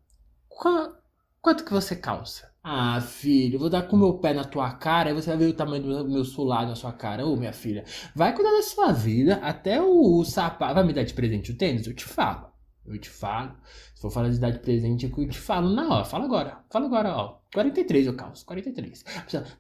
Qual, 0.49 1.01
quanto 1.41 1.65
que 1.65 1.73
você 1.73 1.95
calça? 1.95 2.53
Ah, 2.71 3.01
filho, 3.01 3.59
vou 3.59 3.71
dar 3.71 3.89
com 3.89 3.97
o 3.97 3.99
meu 3.99 4.19
pé 4.19 4.35
na 4.35 4.45
tua 4.45 4.71
cara 4.73 5.09
e 5.09 5.15
você 5.15 5.31
vai 5.31 5.39
ver 5.39 5.47
o 5.47 5.55
tamanho 5.55 5.83
do 5.83 6.11
meu 6.11 6.23
solado 6.23 6.69
na 6.69 6.75
sua 6.75 6.93
cara. 6.93 7.27
Ô, 7.27 7.35
minha 7.35 7.51
filha, 7.51 7.83
vai 8.15 8.35
cuidar 8.35 8.51
da 8.51 8.63
sua 8.63 8.93
vida 8.93 9.37
até 9.37 9.81
o, 9.81 10.19
o 10.19 10.25
sapato. 10.25 10.75
Vai 10.75 10.85
me 10.85 10.93
dar 10.93 11.03
de 11.03 11.15
presente 11.15 11.51
o 11.51 11.57
tênis? 11.57 11.87
Eu 11.87 11.95
te 11.95 12.05
falo. 12.05 12.51
Eu 12.87 12.99
te 12.99 13.09
falo. 13.09 13.57
Se 13.95 14.03
for 14.03 14.11
falar 14.11 14.29
de 14.29 14.39
dar 14.39 14.51
de 14.51 14.59
presente, 14.59 15.07
eu 15.07 15.29
te 15.31 15.39
falo 15.39 15.71
na 15.71 15.89
hora. 15.89 16.05
Fala 16.05 16.27
agora. 16.27 16.63
Fala 16.71 16.85
agora, 16.85 17.17
ó. 17.17 17.39
43 17.55 18.07
eu 18.07 18.15
calço. 18.15 18.45
43. 18.45 19.03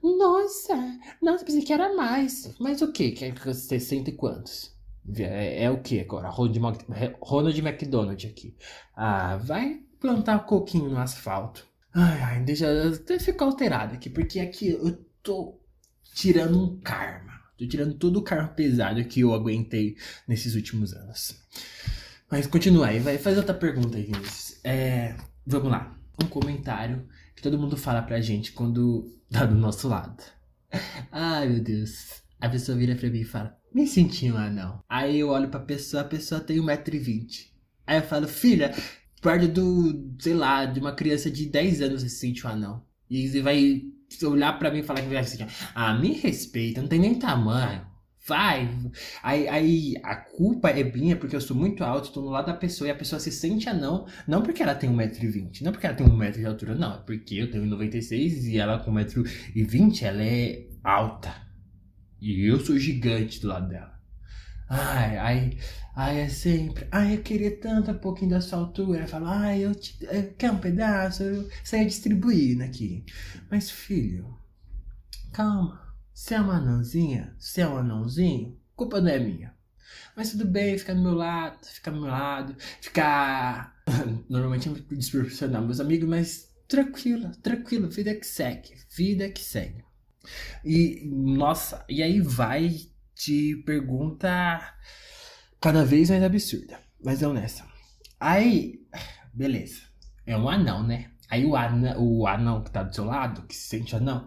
Nossa, 0.02 0.98
nossa, 1.22 1.46
pensei 1.46 1.62
que 1.62 1.72
era 1.72 1.96
mais. 1.96 2.54
Mas 2.60 2.82
o 2.82 2.92
quê? 2.92 3.12
Que 3.12 3.24
é 3.24 3.34
60 3.54 4.10
e 4.10 4.12
quantos? 4.12 4.76
É, 5.16 5.64
é 5.64 5.70
o 5.70 5.80
que 5.80 5.98
agora? 5.98 6.28
Ronald 6.28 7.58
McDonald 7.58 8.26
aqui. 8.26 8.54
Ah, 8.94 9.38
vai 9.38 9.80
plantar 9.98 10.36
um 10.36 10.46
coquinho 10.46 10.90
no 10.90 10.98
asfalto. 10.98 11.67
Ai, 12.00 12.22
ai, 12.22 12.44
deixa 12.44 12.94
até 12.94 13.18
ficar 13.18 13.46
alterado 13.46 13.94
aqui, 13.94 14.08
porque 14.08 14.38
aqui 14.38 14.68
eu 14.68 15.04
tô 15.20 15.60
tirando 16.14 16.62
um 16.62 16.78
karma. 16.78 17.32
Tô 17.58 17.66
tirando 17.66 17.94
todo 17.94 18.18
o 18.18 18.22
karma 18.22 18.46
pesado 18.46 19.04
que 19.04 19.22
eu 19.22 19.34
aguentei 19.34 19.96
nesses 20.28 20.54
últimos 20.54 20.92
anos. 20.92 21.34
Mas 22.30 22.46
continua 22.46 22.86
aí, 22.86 23.00
vai 23.00 23.18
fazer 23.18 23.38
outra 23.38 23.52
pergunta 23.52 23.96
aí. 23.98 24.12
É, 24.62 25.16
vamos 25.44 25.72
lá. 25.72 25.98
Um 26.22 26.28
comentário 26.28 27.04
que 27.34 27.42
todo 27.42 27.58
mundo 27.58 27.76
fala 27.76 28.00
pra 28.00 28.20
gente 28.20 28.52
quando 28.52 29.12
tá 29.28 29.44
do 29.44 29.56
nosso 29.56 29.88
lado. 29.88 30.22
Ai, 31.10 31.48
meu 31.48 31.60
Deus. 31.60 32.22
A 32.40 32.48
pessoa 32.48 32.78
vira 32.78 32.94
pra 32.94 33.10
mim 33.10 33.22
e 33.22 33.24
fala, 33.24 33.58
me 33.74 33.88
senti 33.88 34.30
um 34.30 34.36
anão. 34.36 34.84
Aí 34.88 35.18
eu 35.18 35.30
olho 35.30 35.48
pra 35.48 35.58
pessoa, 35.58 36.02
a 36.02 36.08
pessoa 36.08 36.40
tem 36.40 36.58
1,20m. 36.58 37.48
Aí 37.84 37.98
eu 37.98 38.02
falo, 38.04 38.28
filha, 38.28 38.72
perto 39.20 39.48
do, 39.48 40.14
sei 40.20 40.34
lá, 40.34 40.64
de 40.64 40.80
uma 40.80 40.92
criança 40.94 41.30
de 41.30 41.46
10 41.46 41.82
anos 41.82 42.02
se 42.02 42.10
sente 42.10 42.46
um 42.46 42.50
anão. 42.50 42.84
E 43.10 43.28
você 43.28 43.40
vai 43.42 43.82
olhar 44.24 44.58
para 44.58 44.70
mim 44.70 44.80
e 44.80 44.82
falar 44.82 45.02
que 45.02 45.08
vai 45.08 45.18
assim, 45.18 45.44
ah, 45.74 45.94
me 45.94 46.12
respeita, 46.12 46.80
não 46.80 46.88
tem 46.88 46.98
nem 47.00 47.14
tamanho. 47.18 47.86
vai. 48.26 48.68
Aí, 49.22 49.48
aí 49.48 49.94
a 50.02 50.16
culpa 50.16 50.70
é 50.70 50.84
minha 50.84 51.16
porque 51.16 51.34
eu 51.34 51.40
sou 51.40 51.56
muito 51.56 51.82
alto, 51.82 52.12
tô 52.12 52.20
no 52.20 52.28
lado 52.28 52.46
da 52.46 52.54
pessoa 52.54 52.88
e 52.88 52.90
a 52.90 52.94
pessoa 52.94 53.18
se 53.18 53.32
sente 53.32 53.68
anão, 53.68 54.06
não 54.26 54.42
porque 54.42 54.62
ela 54.62 54.74
tem 54.74 54.90
1,20m, 54.90 55.62
não 55.62 55.72
porque 55.72 55.86
ela 55.86 55.96
tem 55.96 56.06
1m 56.06 56.32
de 56.32 56.46
altura, 56.46 56.74
não, 56.74 56.94
é 56.94 56.98
porque 56.98 57.34
eu 57.36 57.50
tenho 57.50 57.64
96 57.66 58.46
e 58.46 58.58
ela 58.58 58.78
com 58.78 58.92
1,20m, 58.92 60.02
ela 60.02 60.22
é 60.22 60.66
alta. 60.84 61.34
E 62.20 62.46
eu 62.46 62.60
sou 62.60 62.78
gigante 62.78 63.40
do 63.40 63.48
lado 63.48 63.68
dela. 63.68 63.98
Ai, 64.68 65.16
ai, 65.16 65.58
ai, 65.98 66.20
é 66.20 66.28
sempre. 66.28 66.86
Ai, 66.92 67.16
eu 67.16 67.22
queria 67.22 67.56
tanto 67.60 67.90
um 67.90 67.98
pouquinho 67.98 68.30
da 68.30 68.40
sua 68.40 68.60
altura. 68.60 69.08
Fala, 69.08 69.40
ai, 69.40 69.64
eu, 69.64 69.74
te, 69.74 69.98
eu 70.02 70.32
quero 70.34 70.54
um 70.54 70.58
pedaço, 70.60 71.24
eu 71.24 71.48
saia 71.64 71.84
distribuindo 71.84 72.62
aqui. 72.62 73.04
Mas, 73.50 73.68
filho, 73.68 74.38
calma. 75.32 75.88
Se 76.14 76.34
é 76.34 76.40
uma 76.40 76.56
anãzinha, 76.56 77.34
se 77.38 77.60
é 77.60 77.68
um 77.68 77.76
anãozinho, 77.76 78.56
culpa 78.76 79.00
não 79.00 79.10
é 79.10 79.18
minha. 79.18 79.54
Mas 80.16 80.30
tudo 80.30 80.46
bem, 80.46 80.78
ficar 80.78 80.94
do 80.94 81.02
meu 81.02 81.14
lado, 81.14 81.66
ficar 81.66 81.90
do 81.90 82.00
meu 82.00 82.10
lado, 82.10 82.56
ficar. 82.80 83.76
Normalmente 84.28 84.68
é 84.68 84.72
desproporcional, 84.94 85.62
meus 85.62 85.80
amigos, 85.80 86.08
mas 86.08 86.48
tranquilo, 86.68 87.30
tranquilo, 87.42 87.90
vida 87.90 88.14
que 88.14 88.26
segue, 88.26 88.74
vida 88.90 89.28
que 89.30 89.42
segue. 89.42 89.84
E, 90.64 91.08
nossa, 91.10 91.84
e 91.88 92.02
aí 92.02 92.20
vai 92.20 92.76
de 93.16 93.62
pergunta 93.66 94.28
cada 95.60 95.84
vez 95.84 96.10
mais 96.10 96.22
absurda. 96.22 96.80
Mas 97.02 97.22
é 97.22 97.28
nessa. 97.28 97.64
Aí, 98.18 98.80
beleza. 99.32 99.82
É 100.26 100.36
um 100.36 100.48
anão, 100.48 100.82
né? 100.82 101.10
Aí 101.30 101.44
o 101.44 101.54
anão, 101.54 102.02
o 102.02 102.26
anão 102.26 102.64
que 102.64 102.70
tá 102.70 102.82
do 102.82 102.94
seu 102.94 103.04
lado, 103.04 103.42
que 103.42 103.54
se 103.54 103.68
sente 103.68 103.94
anão, 103.94 104.26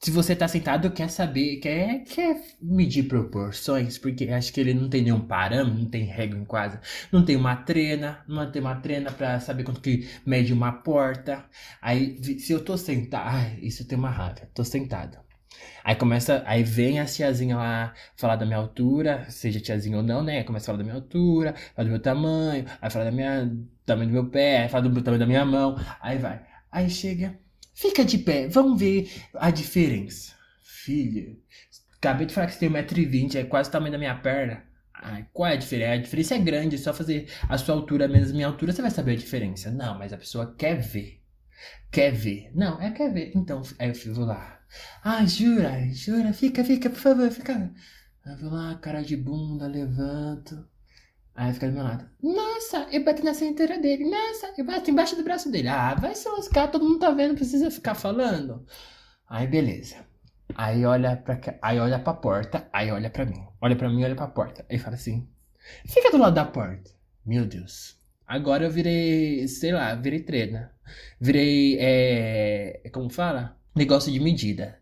se 0.00 0.10
você 0.10 0.34
tá 0.34 0.48
sentado, 0.48 0.90
quer 0.90 1.08
saber, 1.08 1.58
quer, 1.58 2.02
quer 2.04 2.42
medir 2.60 3.04
proporções, 3.06 3.98
porque 3.98 4.28
acho 4.28 4.52
que 4.52 4.60
ele 4.60 4.74
não 4.74 4.88
tem 4.88 5.02
nenhum 5.02 5.20
parâmetro, 5.20 5.78
não 5.78 5.88
tem 5.88 6.04
regra 6.04 6.36
em 6.36 6.44
quase, 6.44 6.78
não 7.12 7.24
tem 7.24 7.36
uma 7.36 7.54
trena, 7.54 8.24
não 8.26 8.50
tem 8.50 8.60
uma 8.60 8.74
trena 8.76 9.12
para 9.12 9.38
saber 9.38 9.62
quanto 9.62 9.80
que 9.80 10.08
mede 10.26 10.52
uma 10.52 10.72
porta. 10.72 11.44
Aí, 11.80 12.20
se 12.40 12.52
eu 12.52 12.64
tô 12.64 12.76
sentado, 12.76 13.28
ai, 13.28 13.58
isso 13.62 13.86
tem 13.86 13.96
uma 13.96 14.10
raiva, 14.10 14.48
tô 14.52 14.64
sentado. 14.64 15.18
Aí 15.84 15.94
começa, 15.94 16.42
aí 16.46 16.62
vem 16.62 17.00
a 17.00 17.04
tiazinha 17.04 17.56
lá 17.56 17.94
falar 18.16 18.36
da 18.36 18.44
minha 18.44 18.58
altura, 18.58 19.26
seja 19.30 19.60
tiazinha 19.60 19.96
ou 19.96 20.02
não, 20.02 20.22
né? 20.22 20.44
Começa 20.44 20.64
a 20.64 20.66
falar 20.66 20.78
da 20.78 20.84
minha 20.84 20.96
altura, 20.96 21.54
falar 21.74 21.84
do 21.86 21.90
meu 21.90 22.00
tamanho, 22.00 22.64
aí 22.80 22.90
fala 22.90 23.04
da 23.06 23.12
minha 23.12 23.50
tamanho 23.86 24.08
do 24.08 24.12
meu 24.12 24.30
pé, 24.30 24.62
aí 24.62 24.68
fala 24.68 24.88
do 24.88 25.02
tamanho 25.02 25.20
da 25.20 25.26
minha 25.26 25.44
mão, 25.44 25.76
aí 26.00 26.18
vai. 26.18 26.40
Aí 26.70 26.88
chega, 26.90 27.38
fica 27.74 28.04
de 28.04 28.18
pé, 28.18 28.48
vamos 28.48 28.78
ver 28.78 29.10
a 29.34 29.50
diferença. 29.50 30.34
Filha, 30.62 31.36
acabei 31.96 32.26
de 32.26 32.34
falar 32.34 32.46
que 32.46 32.54
você 32.54 32.60
tem 32.60 32.70
1,20m, 32.70 33.34
é 33.36 33.44
quase 33.44 33.68
o 33.68 33.72
tamanho 33.72 33.92
da 33.92 33.98
minha 33.98 34.14
perna. 34.14 34.64
Ai, 35.02 35.26
qual 35.32 35.48
é 35.48 35.54
a 35.54 35.56
diferença? 35.56 35.92
A 35.92 35.96
diferença 35.96 36.34
é 36.34 36.38
grande, 36.38 36.76
só 36.78 36.92
fazer 36.92 37.26
a 37.48 37.56
sua 37.56 37.74
altura 37.74 38.06
menos 38.06 38.30
a 38.30 38.34
minha 38.34 38.46
altura, 38.46 38.72
você 38.72 38.82
vai 38.82 38.90
saber 38.90 39.12
a 39.12 39.16
diferença. 39.16 39.70
Não, 39.70 39.98
mas 39.98 40.12
a 40.12 40.18
pessoa 40.18 40.54
quer 40.56 40.76
ver. 40.76 41.20
Quer 41.90 42.12
ver. 42.12 42.50
Não, 42.54 42.80
é 42.80 42.90
quer 42.90 43.12
ver. 43.12 43.32
Então, 43.34 43.62
aí 43.78 43.88
eu 43.88 44.14
vou 44.14 44.26
lá. 44.26 44.59
Ai, 45.04 45.26
jura, 45.26 45.88
jura, 45.92 46.32
fica, 46.32 46.64
fica, 46.64 46.90
por 46.90 46.98
favor, 46.98 47.30
fica. 47.30 47.72
Aí 48.24 48.36
vou 48.36 48.50
lá, 48.50 48.74
cara 48.76 49.02
de 49.02 49.16
bunda, 49.16 49.66
levanto. 49.66 50.68
Aí 51.34 51.52
fica 51.52 51.68
do 51.68 51.74
meu 51.74 51.84
lado. 51.84 52.08
Nossa, 52.22 52.86
eu 52.92 53.04
bati 53.04 53.22
na 53.22 53.34
cintura 53.34 53.78
dele. 53.78 54.08
Nossa, 54.10 54.52
eu 54.58 54.64
bato 54.64 54.90
embaixo 54.90 55.16
do 55.16 55.24
braço 55.24 55.50
dele. 55.50 55.68
Ah, 55.68 55.94
vai 55.94 56.14
se 56.14 56.28
lascar, 56.28 56.70
todo 56.70 56.84
mundo 56.84 56.98
tá 56.98 57.10
vendo, 57.10 57.34
precisa 57.34 57.70
ficar 57.70 57.94
falando. 57.94 58.66
Aí 59.28 59.46
beleza. 59.46 59.96
Aí 60.54 60.84
olha 60.84 61.16
pra 61.16 61.40
aí 61.62 61.78
olha 61.78 61.98
pra 61.98 62.14
porta, 62.14 62.68
aí 62.72 62.90
olha 62.90 63.08
pra 63.08 63.24
mim. 63.24 63.46
Olha 63.60 63.76
pra 63.76 63.88
mim, 63.88 64.04
olha 64.04 64.16
pra 64.16 64.26
porta. 64.26 64.66
Aí 64.68 64.78
fala 64.78 64.96
assim: 64.96 65.28
Fica 65.86 66.10
do 66.10 66.18
lado 66.18 66.34
da 66.34 66.44
porta. 66.44 66.90
Meu 67.24 67.46
Deus. 67.46 67.96
Agora 68.26 68.64
eu 68.64 68.70
virei, 68.70 69.46
sei 69.48 69.72
lá, 69.72 69.94
virei 69.94 70.20
treina. 70.22 70.72
Virei, 71.20 71.76
é. 71.80 72.90
Como 72.92 73.10
fala? 73.10 73.59
Negócio 73.74 74.12
de 74.12 74.20
medida. 74.20 74.78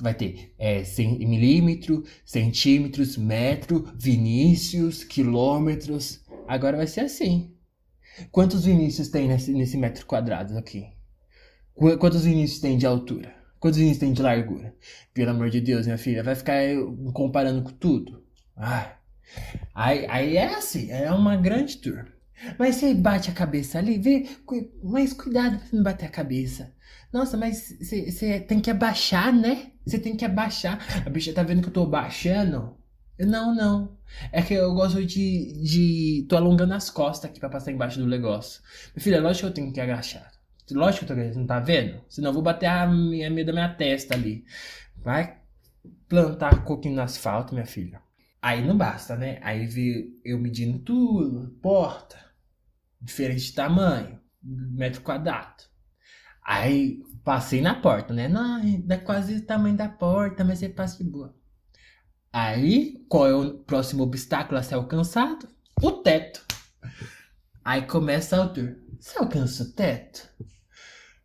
Vai, 0.00 0.14
ter 0.14 0.54
é, 0.58 0.82
milímetro, 0.98 2.04
centímetros, 2.24 3.16
metro, 3.16 3.90
Vinícius, 3.96 5.04
quilômetros. 5.04 6.24
Agora 6.48 6.76
vai 6.76 6.86
ser 6.86 7.00
assim. 7.02 7.54
Quantos 8.30 8.64
Vinícius 8.64 9.08
tem 9.08 9.28
nesse, 9.28 9.52
nesse 9.52 9.76
metro 9.76 10.04
quadrado 10.06 10.56
aqui? 10.58 10.88
Quantos 11.74 12.24
Vinícius 12.24 12.60
tem 12.60 12.76
de 12.76 12.86
altura? 12.86 13.34
Quantos 13.58 13.78
Vinícius 13.78 14.00
tem 14.00 14.12
de 14.12 14.22
largura? 14.22 14.74
Pelo 15.14 15.30
amor 15.30 15.50
de 15.50 15.60
Deus, 15.60 15.86
minha 15.86 15.98
filha, 15.98 16.22
vai 16.22 16.34
ficar 16.34 16.60
comparando 17.12 17.62
com 17.62 17.70
tudo? 17.70 18.22
Ai. 18.56 18.94
Aí, 19.74 20.06
aí 20.08 20.36
é 20.36 20.54
assim, 20.54 20.90
é 20.90 21.10
uma 21.12 21.36
grande 21.36 21.76
tour. 21.78 22.06
Mas 22.58 22.76
você 22.76 22.94
bate 22.94 23.30
a 23.30 23.34
cabeça 23.34 23.78
ali, 23.78 23.98
vê, 23.98 24.28
mas 24.82 25.12
cuidado 25.12 25.58
pra 25.58 25.68
não 25.72 25.82
bater 25.82 26.06
a 26.06 26.10
cabeça. 26.10 26.72
Nossa, 27.12 27.36
mas 27.36 27.76
você 27.80 28.40
tem 28.40 28.60
que 28.60 28.70
abaixar, 28.70 29.32
né? 29.32 29.72
Você 29.84 29.98
tem 29.98 30.16
que 30.16 30.24
abaixar. 30.24 30.78
A 31.04 31.10
bicha 31.10 31.32
tá 31.32 31.42
vendo 31.42 31.62
que 31.62 31.68
eu 31.68 31.72
tô 31.72 31.82
abaixando? 31.82 32.76
Não, 33.18 33.54
não. 33.54 33.96
É 34.32 34.42
que 34.42 34.54
eu 34.54 34.72
gosto 34.74 35.04
de. 35.04 35.62
de 35.62 36.26
tô 36.28 36.36
alongando 36.36 36.74
as 36.74 36.88
costas 36.88 37.30
aqui 37.30 37.40
pra 37.40 37.48
passar 37.48 37.72
embaixo 37.72 37.98
do 37.98 38.06
negócio. 38.06 38.62
Filho, 38.96 39.16
é 39.16 39.20
lógico 39.20 39.46
que 39.46 39.50
eu 39.50 39.54
tenho 39.54 39.72
que 39.72 39.80
agachar. 39.80 40.30
Lógico 40.70 41.06
que 41.06 41.12
eu 41.12 41.16
tô 41.16 41.22
Você 41.22 41.38
não 41.38 41.46
tá 41.46 41.58
vendo? 41.58 42.00
Senão 42.08 42.30
eu 42.30 42.34
vou 42.34 42.42
bater 42.42 42.66
a 42.66 42.86
minha 42.86 43.28
meio 43.28 43.46
da 43.46 43.52
minha 43.52 43.68
testa 43.68 44.14
ali. 44.14 44.44
Vai 44.96 45.36
plantar 46.08 46.64
coquinho 46.64 46.94
no 46.94 47.02
asfalto, 47.02 47.54
minha 47.54 47.66
filha. 47.66 48.00
Aí 48.40 48.66
não 48.66 48.76
basta, 48.76 49.16
né? 49.16 49.38
Aí 49.42 49.66
vi 49.66 50.18
eu 50.24 50.38
medindo 50.38 50.78
tudo, 50.78 51.50
porta, 51.60 52.16
diferente 53.00 53.54
tamanho, 53.54 54.20
metro 54.42 55.00
quadrado. 55.02 55.64
Aí 56.44 57.02
passei 57.24 57.60
na 57.60 57.74
porta, 57.74 58.12
né? 58.12 58.28
Não, 58.28 58.60
dá 58.80 58.98
quase 58.98 59.36
o 59.36 59.46
tamanho 59.46 59.76
da 59.76 59.88
porta, 59.88 60.44
mas 60.44 60.58
você 60.58 60.68
passa 60.68 61.02
de 61.02 61.08
boa. 61.08 61.34
Aí, 62.32 63.04
qual 63.08 63.26
é 63.26 63.34
o 63.34 63.58
próximo 63.58 64.04
obstáculo 64.04 64.58
a 64.58 64.62
ser 64.62 64.74
alcançado? 64.74 65.48
O 65.82 65.90
teto. 65.92 66.44
Aí 67.64 67.82
começa 67.82 68.36
a 68.36 68.40
altura. 68.40 68.78
Você 68.98 69.18
alcança 69.18 69.64
o 69.64 69.72
teto? 69.72 70.28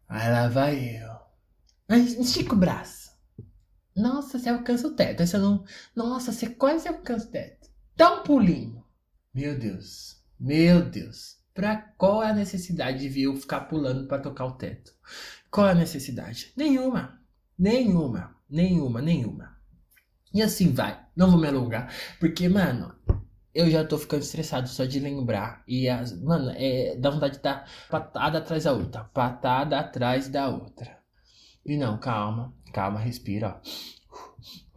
Aí 0.08 0.32
lá 0.32 0.48
vai 0.48 0.98
eu. 0.98 1.16
Aí 1.90 2.02
estica 2.20 2.54
o 2.54 2.58
braço. 2.58 3.12
Nossa, 3.96 4.40
você 4.40 4.50
alcança 4.50 4.88
o 4.88 4.96
teto. 4.96 5.22
Aí 5.22 5.28
você 5.28 5.38
não. 5.38 5.64
Nossa, 5.96 6.32
você 6.32 6.50
quase 6.50 6.88
alcança 6.88 7.28
o 7.28 7.32
teto. 7.32 7.70
Dá 7.96 8.14
um 8.14 8.24
pulinho. 8.24 8.84
Meu 9.34 9.58
Deus. 9.58 10.24
Meu 10.40 10.90
Deus. 10.90 11.35
Pra 11.56 11.78
qual 11.98 12.22
é 12.22 12.32
a 12.32 12.34
necessidade 12.34 13.08
de 13.10 13.22
eu 13.22 13.34
ficar 13.38 13.62
pulando 13.62 14.10
para 14.10 14.22
tocar 14.22 14.46
o 14.46 14.58
teto? 14.58 14.92
Qual 15.50 15.66
é 15.66 15.72
a 15.72 15.76
necessidade? 15.76 16.52
Nenhuma. 16.58 17.18
Nenhuma. 17.58 18.36
Nenhuma, 18.50 19.02
nenhuma. 19.02 19.58
E 20.34 20.42
assim 20.42 20.74
vai. 20.74 21.00
Não 21.16 21.32
vou 21.32 21.40
me 21.40 21.48
alongar. 21.48 21.94
Porque, 22.20 22.50
mano, 22.50 22.94
eu 23.54 23.72
já 23.72 23.86
tô 23.86 23.98
ficando 23.98 24.24
estressado 24.24 24.68
só 24.68 24.84
de 24.84 25.00
lembrar. 25.00 25.64
E, 25.66 25.88
as, 25.88 26.12
mano, 26.22 26.52
é, 26.58 26.98
dá 26.98 27.10
vontade 27.10 27.38
de 27.38 27.44
dar 27.44 27.66
patada 27.90 28.40
atrás 28.40 28.66
da 28.66 28.74
outra. 28.74 29.06
Patada 29.06 29.80
atrás 29.80 30.28
da 30.28 30.50
outra. 30.50 31.00
E 31.66 31.78
não, 31.78 31.98
calma. 31.98 32.54
Calma, 32.74 33.00
respira, 33.00 33.62
ó. 33.62 34.76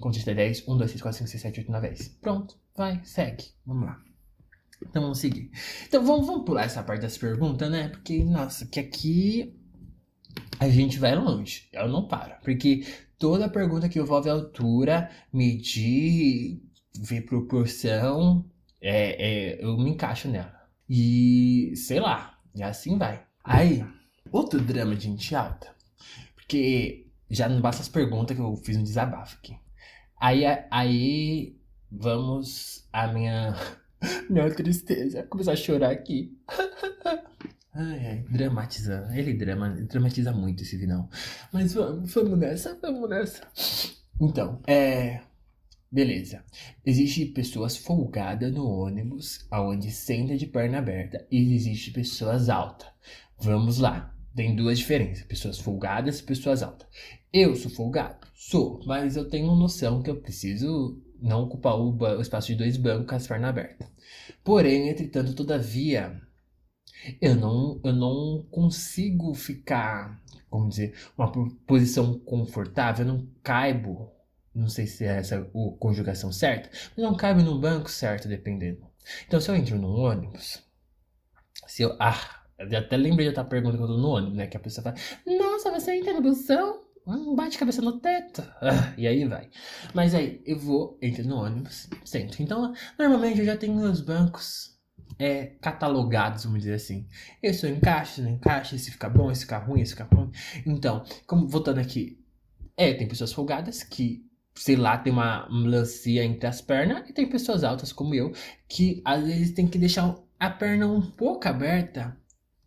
Conta 0.00 0.18
até 0.18 0.32
10. 0.32 0.66
1, 0.66 0.78
2, 0.78 0.90
3, 0.92 1.02
4, 1.02 1.18
5, 1.18 1.30
6, 1.30 1.42
7, 1.42 1.60
8, 1.60 1.72
9, 1.72 1.88
10. 1.88 2.08
Pronto. 2.22 2.58
Vai, 2.74 3.04
segue. 3.04 3.44
Vamos 3.66 3.84
lá. 3.84 4.09
Então 4.82 5.02
vamos 5.02 5.18
seguir. 5.18 5.50
Então 5.86 6.04
vamos, 6.04 6.26
vamos 6.26 6.44
pular 6.44 6.64
essa 6.64 6.82
parte 6.82 7.02
das 7.02 7.18
perguntas, 7.18 7.70
né? 7.70 7.88
Porque, 7.88 8.24
nossa, 8.24 8.66
que 8.66 8.80
aqui 8.80 9.54
a 10.58 10.68
gente 10.68 10.98
vai 10.98 11.14
longe. 11.14 11.68
Eu 11.72 11.88
não 11.88 12.06
paro. 12.06 12.34
Porque 12.42 12.86
toda 13.18 13.48
pergunta 13.48 13.88
que 13.88 13.98
envolve 13.98 14.28
altura, 14.28 15.10
medir, 15.32 16.62
ver 16.98 17.22
proporção, 17.22 18.44
é, 18.80 19.58
é, 19.58 19.64
eu 19.64 19.76
me 19.76 19.90
encaixo 19.90 20.28
nela. 20.28 20.60
E 20.88 21.72
sei 21.76 22.00
lá, 22.00 22.38
e 22.54 22.62
assim 22.62 22.98
vai. 22.98 23.24
Aí, 23.44 23.84
outro 24.32 24.60
drama 24.60 24.96
de 24.96 25.04
gente 25.04 25.34
alta. 25.34 25.74
Porque 26.34 27.06
já 27.30 27.48
não 27.48 27.60
basta 27.60 27.82
as 27.82 27.88
perguntas 27.88 28.36
que 28.36 28.42
eu 28.42 28.56
fiz 28.56 28.76
um 28.76 28.82
desabafo 28.82 29.36
aqui. 29.36 29.56
Aí, 30.20 30.42
aí 30.70 31.56
vamos 31.90 32.88
a 32.92 33.06
minha 33.06 33.54
minha 34.28 34.50
tristeza. 34.54 35.22
Começar 35.24 35.52
a 35.52 35.56
chorar 35.56 35.90
aqui. 35.90 36.36
Ai, 37.72 38.04
ai, 38.04 38.24
dramatizando. 38.28 39.12
Ele 39.14 39.32
drama, 39.32 39.70
dramatiza 39.88 40.32
muito 40.32 40.64
esse 40.64 40.76
final. 40.76 41.08
Mas 41.52 41.72
vamos, 41.72 42.12
vamos 42.12 42.36
nessa, 42.36 42.76
vamos 42.82 43.08
nessa. 43.08 43.46
Então, 44.20 44.60
é. 44.66 45.20
Beleza. 45.90 46.44
Existe 46.84 47.26
pessoas 47.26 47.76
folgadas 47.76 48.52
no 48.52 48.66
ônibus, 48.66 49.46
aonde 49.50 49.90
senta 49.90 50.36
de 50.36 50.46
perna 50.46 50.78
aberta. 50.78 51.24
E 51.30 51.54
existe 51.54 51.92
pessoas 51.92 52.48
altas. 52.48 52.88
Vamos 53.38 53.78
lá. 53.78 54.14
tem 54.34 54.54
duas 54.56 54.78
diferenças: 54.78 55.24
pessoas 55.24 55.58
folgadas 55.58 56.18
e 56.18 56.24
pessoas 56.24 56.64
altas. 56.64 56.88
Eu 57.32 57.54
sou 57.54 57.70
folgado? 57.70 58.26
Sou, 58.34 58.80
mas 58.84 59.16
eu 59.16 59.28
tenho 59.28 59.54
noção 59.54 60.02
que 60.02 60.10
eu 60.10 60.20
preciso 60.20 61.00
não 61.22 61.44
ocupar 61.44 61.76
o, 61.76 61.96
o 61.96 62.20
espaço 62.20 62.48
de 62.48 62.56
dois 62.56 62.76
bancos 62.76 63.06
com 63.06 63.14
as 63.14 63.26
pernas 63.26 63.50
abertas. 63.50 63.88
Porém, 64.44 64.88
entretanto, 64.88 65.34
todavia, 65.34 66.20
eu 67.20 67.34
não, 67.34 67.80
eu 67.84 67.92
não 67.92 68.46
consigo 68.50 69.34
ficar, 69.34 70.20
como 70.48 70.68
dizer, 70.68 70.94
uma 71.16 71.30
posição 71.66 72.18
confortável, 72.20 73.06
eu 73.06 73.12
não 73.12 73.28
caibo, 73.42 74.12
não 74.54 74.68
sei 74.68 74.86
se 74.86 75.04
é 75.04 75.18
essa 75.18 75.38
a 75.38 75.78
conjugação 75.78 76.32
certa, 76.32 76.70
mas 76.96 77.04
não 77.04 77.16
caibo 77.16 77.42
no 77.42 77.58
banco 77.58 77.90
certo, 77.90 78.28
dependendo. 78.28 78.86
Então, 79.26 79.40
se 79.40 79.50
eu 79.50 79.56
entro 79.56 79.78
num 79.78 79.94
ônibus, 80.00 80.62
se 81.66 81.82
eu. 81.82 81.96
Ah, 81.98 82.42
eu 82.58 82.78
até 82.78 82.96
lembrei 82.96 83.24
de 83.26 83.28
outra 83.30 83.44
pergunta 83.44 83.76
que 83.76 83.82
eu 83.82 83.86
tô 83.86 83.96
no 83.96 84.08
ônibus, 84.08 84.36
né? 84.36 84.46
Que 84.46 84.56
a 84.56 84.60
pessoa 84.60 84.82
fala: 84.84 84.96
Nossa, 85.26 85.70
você 85.70 85.94
entra 85.96 86.12
no 86.12 86.22
busão? 86.22 86.79
Bate 87.06 87.58
cabeça 87.58 87.82
no 87.82 87.98
teto. 87.98 88.42
Ah, 88.60 88.94
e 88.96 89.06
aí 89.06 89.24
vai. 89.24 89.48
Mas 89.94 90.14
aí, 90.14 90.42
eu 90.44 90.58
vou, 90.58 90.98
entro 91.02 91.26
no 91.26 91.36
ônibus, 91.36 91.88
sento. 92.04 92.42
Então, 92.42 92.72
normalmente 92.98 93.40
eu 93.40 93.44
já 93.44 93.56
tenho 93.56 93.74
meus 93.74 94.00
bancos 94.00 94.78
é, 95.18 95.46
catalogados, 95.60 96.44
vamos 96.44 96.60
dizer 96.60 96.74
assim. 96.74 97.06
Esse 97.42 97.66
eu 97.66 97.74
encaixo, 97.74 98.22
não 98.22 98.30
encaixa, 98.30 98.76
esse 98.76 98.90
fica 98.90 99.08
bom, 99.08 99.30
esse 99.30 99.42
fica 99.42 99.58
ruim, 99.58 99.80
esse 99.80 99.92
fica 99.92 100.04
ruim. 100.04 100.30
Então, 100.66 101.04
como 101.26 101.48
voltando 101.48 101.78
aqui, 101.78 102.18
é, 102.76 102.94
tem 102.94 103.08
pessoas 103.08 103.32
folgadas 103.32 103.82
que, 103.82 104.24
sei 104.54 104.76
lá, 104.76 104.96
tem 104.96 105.12
uma 105.12 105.48
melancia 105.50 106.24
entre 106.24 106.46
as 106.46 106.60
pernas, 106.60 107.08
e 107.08 107.12
tem 107.12 107.28
pessoas 107.28 107.64
altas 107.64 107.92
como 107.92 108.14
eu, 108.14 108.32
que 108.68 109.02
às 109.04 109.22
vezes 109.24 109.52
tem 109.52 109.66
que 109.66 109.78
deixar 109.78 110.16
a 110.38 110.50
perna 110.50 110.86
um 110.86 111.02
pouco 111.02 111.48
aberta 111.48 112.16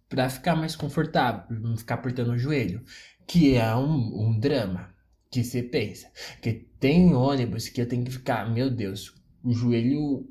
para 0.08 0.30
ficar 0.30 0.56
mais 0.56 0.76
confortável, 0.76 1.60
não 1.60 1.76
ficar 1.76 1.96
apertando 1.96 2.34
o 2.34 2.38
joelho 2.38 2.84
que 3.28 3.56
é 3.56 3.76
um, 3.76 4.28
um 4.28 4.40
drama 4.40 4.94
que 5.30 5.44
você 5.44 5.64
pensa. 5.64 6.12
Que 6.42 6.54
tem 6.54 7.14
ônibus 7.14 7.70
que 7.70 7.82
eu 7.82 7.88
tenho 7.88 8.04
que 8.04 8.12
ficar, 8.12 8.52
meu 8.52 8.70
Deus, 8.70 9.14
o 9.44 9.52
joelho 9.52 10.28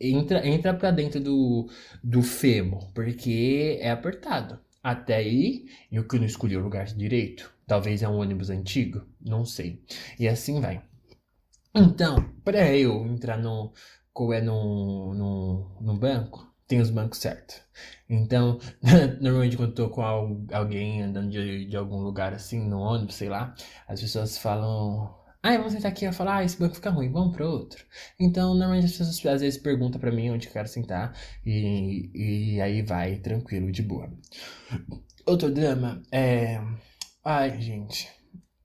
entra 0.00 0.46
entra 0.46 0.74
para 0.74 0.90
dentro 0.90 1.20
do, 1.20 1.68
do 2.02 2.22
fêmur, 2.22 2.92
porque 2.92 3.78
é 3.80 3.90
apertado. 3.90 4.58
Até 4.82 5.16
aí, 5.16 5.66
eu 5.90 6.06
que 6.06 6.18
não 6.18 6.26
escolhi 6.26 6.56
o 6.56 6.62
lugar 6.62 6.86
direito. 6.86 7.52
Talvez 7.66 8.02
é 8.02 8.08
um 8.08 8.18
ônibus 8.18 8.50
antigo, 8.50 9.02
não 9.20 9.44
sei. 9.44 9.82
E 10.18 10.28
assim 10.28 10.60
vai. 10.60 10.82
Então, 11.74 12.32
para 12.44 12.72
eu 12.74 13.04
entrar 13.06 13.36
no, 13.36 13.72
é 14.32 14.40
no, 14.40 15.12
no, 15.14 15.76
no 15.80 15.98
banco, 15.98 16.46
tem 16.66 16.80
os 16.80 16.90
bancos 16.90 17.18
certos. 17.18 17.60
Então, 18.08 18.58
normalmente 19.20 19.56
quando 19.56 19.74
tô 19.74 19.88
com 19.88 20.02
alguém 20.02 21.02
andando 21.02 21.30
de, 21.30 21.66
de 21.66 21.76
algum 21.76 22.00
lugar 22.00 22.32
assim, 22.32 22.66
no 22.68 22.78
ônibus, 22.78 23.16
sei 23.16 23.28
lá, 23.28 23.54
as 23.88 24.00
pessoas 24.00 24.38
falam. 24.38 25.14
Ah, 25.42 25.56
vamos 25.56 25.72
sentar 25.72 25.92
aqui. 25.92 26.04
Eu 26.04 26.12
falo, 26.12 26.30
ah, 26.30 26.44
esse 26.44 26.58
banco 26.58 26.74
fica 26.74 26.90
ruim, 26.90 27.10
vamos 27.10 27.36
pro 27.36 27.48
outro. 27.48 27.84
Então, 28.18 28.54
normalmente 28.54 28.86
as 28.86 28.92
pessoas 28.92 29.26
às 29.26 29.40
vezes 29.40 29.60
perguntam 29.60 30.00
para 30.00 30.10
mim 30.10 30.30
onde 30.30 30.48
eu 30.48 30.52
quero 30.52 30.66
sentar 30.68 31.16
e, 31.44 32.10
e 32.56 32.60
aí 32.60 32.82
vai 32.82 33.16
tranquilo, 33.16 33.70
de 33.70 33.82
boa. 33.82 34.10
Outro 35.24 35.52
drama 35.52 36.02
é. 36.10 36.60
Ai, 37.24 37.60
gente. 37.60 38.08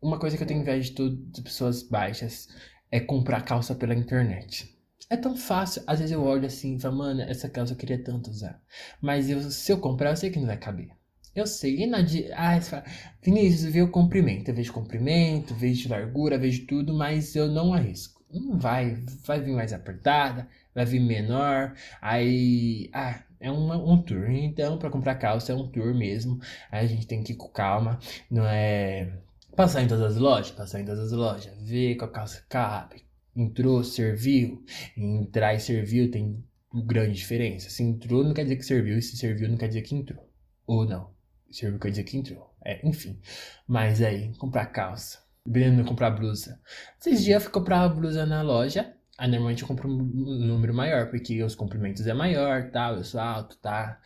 Uma 0.01 0.17
coisa 0.20 0.36
que 0.38 0.43
eu 0.43 0.48
tenho 0.48 0.62
inveja 0.62 0.89
de 0.89 0.96
tudo 0.96 1.15
de 1.31 1.41
pessoas 1.43 1.84
baixas 1.84 2.48
é 2.91 3.00
comprar 3.00 3.41
calça 3.41 3.75
pela 3.75 3.93
internet. 3.96 4.70
É 5.11 5.17
tão 5.17 5.35
fácil. 5.35 5.83
Às 5.85 5.99
vezes 5.99 6.13
eu 6.13 6.23
olho 6.23 6.45
assim 6.45 6.77
e 6.77 6.79
falo, 6.79 6.95
mano, 6.99 7.19
essa 7.23 7.49
calça 7.49 7.73
eu 7.73 7.77
queria 7.77 8.01
tanto 8.01 8.29
usar. 8.29 8.61
Mas 9.01 9.29
eu, 9.29 9.41
se 9.51 9.69
eu 9.69 9.77
comprar, 9.77 10.11
eu 10.11 10.15
sei 10.15 10.29
que 10.29 10.39
não 10.39 10.47
vai 10.47 10.55
caber. 10.55 10.87
Eu 11.35 11.45
sei. 11.45 11.81
E 11.81 11.85
na 11.85 12.01
de. 12.01 12.31
Ah, 12.31 12.59
você 12.59 12.69
fala, 12.69 12.85
Vinícius, 13.21 13.73
vê 13.73 13.81
o 13.81 13.91
comprimento. 13.91 14.49
Eu 14.49 14.55
vejo 14.55 14.71
comprimento, 14.71 15.53
vejo 15.53 15.89
largura, 15.89 16.37
vejo 16.37 16.65
tudo, 16.65 16.93
mas 16.93 17.35
eu 17.35 17.49
não 17.49 17.73
arrisco. 17.73 18.23
Não 18.31 18.57
vai. 18.57 19.03
Vai 19.25 19.41
vir 19.41 19.53
mais 19.53 19.73
apertada, 19.73 20.47
vai 20.73 20.85
vir 20.85 21.01
menor. 21.01 21.75
Aí. 22.01 22.89
Ah, 22.93 23.21
é 23.41 23.51
um 23.51 24.01
tour. 24.03 24.29
Então, 24.29 24.77
para 24.77 24.89
comprar 24.89 25.15
calça 25.15 25.51
é 25.51 25.55
um 25.55 25.67
tour 25.67 25.93
mesmo. 25.93 26.39
Aí 26.71 26.85
a 26.85 26.87
gente 26.87 27.05
tem 27.05 27.21
que 27.21 27.33
ir 27.33 27.35
com 27.35 27.49
calma. 27.49 27.99
Não 28.29 28.45
é. 28.45 29.11
Passar 29.57 29.83
em 29.83 29.87
todas 29.89 30.15
as 30.15 30.17
lojas, 30.17 30.51
passar 30.51 30.79
em 30.79 30.85
todas 30.85 31.07
as 31.07 31.11
lojas, 31.11 31.53
ver 31.61 31.95
qual 31.97 32.09
calça 32.09 32.41
cabe, 32.47 33.03
entrou, 33.35 33.83
serviu. 33.83 34.63
Entrar 34.96 35.53
e 35.53 35.59
serviu 35.59 36.09
tem 36.11 36.44
grande 36.85 37.13
diferença. 37.13 37.70
Se 37.70 37.83
entrou 37.83 38.24
não 38.24 38.33
quer 38.33 38.44
dizer 38.44 38.55
que 38.57 38.65
serviu, 38.65 38.98
e 38.98 39.01
se 39.01 39.17
serviu 39.17 39.50
não 39.50 39.57
quer 39.57 39.67
dizer 39.67 39.81
que 39.81 39.96
entrou. 39.96 40.29
Ou 40.65 40.85
não. 40.85 41.11
Serviu 41.50 41.79
quer 41.79 41.89
dizer 41.89 42.03
que 42.03 42.17
entrou. 42.17 42.53
É, 42.63 42.87
enfim. 42.87 43.20
Mas 43.67 44.01
aí, 44.01 44.33
comprar 44.37 44.67
calça. 44.67 45.20
Breno 45.46 45.83
comprar 45.83 46.11
blusa. 46.11 46.59
Esses 47.00 47.24
dias 47.24 47.35
eu 47.35 47.41
fui 47.41 47.51
comprar 47.51 47.89
blusa 47.89 48.25
na 48.25 48.41
loja. 48.41 48.94
Aí 49.17 49.29
normalmente 49.29 49.61
eu 49.61 49.67
compro 49.67 49.89
um 49.89 49.98
número 49.98 50.74
maior, 50.74 51.09
porque 51.09 51.44
os 51.44 51.55
comprimentos 51.55 52.07
é 52.07 52.13
maior, 52.13 52.72
tal, 52.72 52.96
eu 52.96 53.03
sou 53.03 53.20
alto, 53.20 53.57
tá? 53.57 54.00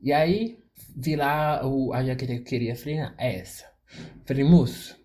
E 0.00 0.12
aí, 0.12 0.58
vi 0.96 1.16
lá 1.16 1.66
o, 1.66 1.92
a 1.92 2.04
jaqueta 2.04 2.34
que 2.34 2.38
eu 2.40 2.44
queria, 2.44 2.76
falei, 2.76 3.00
ah, 3.00 3.14
é 3.18 3.40
essa. 3.40 3.66
Falei, 4.24 4.44
moço, 4.44 4.96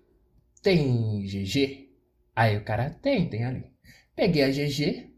tem 0.62 1.24
GG? 1.26 1.85
Aí 2.36 2.58
o 2.58 2.64
cara 2.64 2.90
tem, 2.90 3.30
tem 3.30 3.46
ali. 3.46 3.72
Peguei 4.16 4.44
a 4.44 4.50
GG. 4.50 5.14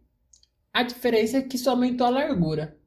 A 0.73 0.83
diferença 0.83 1.37
é 1.37 1.41
que 1.41 1.57
só 1.57 1.71
aumentou 1.71 2.05
a 2.07 2.11
largura. 2.11 2.77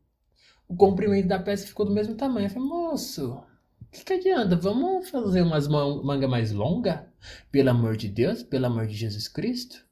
O 0.68 0.76
comprimento 0.76 1.28
da 1.28 1.38
peça 1.38 1.66
ficou 1.66 1.84
do 1.84 1.92
mesmo 1.92 2.14
tamanho. 2.14 2.46
Eu 2.46 2.50
falei, 2.50 2.68
moço, 2.68 3.42
que, 3.90 4.04
que 4.04 4.12
adianta? 4.12 4.56
Vamos 4.56 5.10
fazer 5.10 5.42
umas 5.42 5.66
manga 5.68 6.28
mais 6.28 6.52
longa? 6.52 7.08
Pelo 7.50 7.70
amor 7.70 7.96
de 7.96 8.08
Deus, 8.08 8.42
pelo 8.42 8.66
amor 8.66 8.86
de 8.86 8.94
Jesus 8.94 9.28
Cristo. 9.28 9.84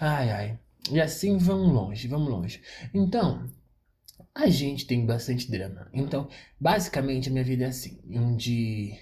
Ai, 0.00 0.30
ai. 0.30 0.58
E 0.90 1.00
assim 1.00 1.36
vamos 1.36 1.72
longe, 1.72 2.08
vamos 2.08 2.28
longe. 2.28 2.62
Então, 2.94 3.50
a 4.34 4.48
gente 4.48 4.86
tem 4.86 5.04
bastante 5.04 5.50
drama. 5.50 5.88
Então, 5.92 6.28
basicamente, 6.58 7.28
a 7.28 7.32
minha 7.32 7.44
vida 7.44 7.64
é 7.64 7.68
assim. 7.68 8.00
Um, 8.06 8.36
de, 8.36 8.94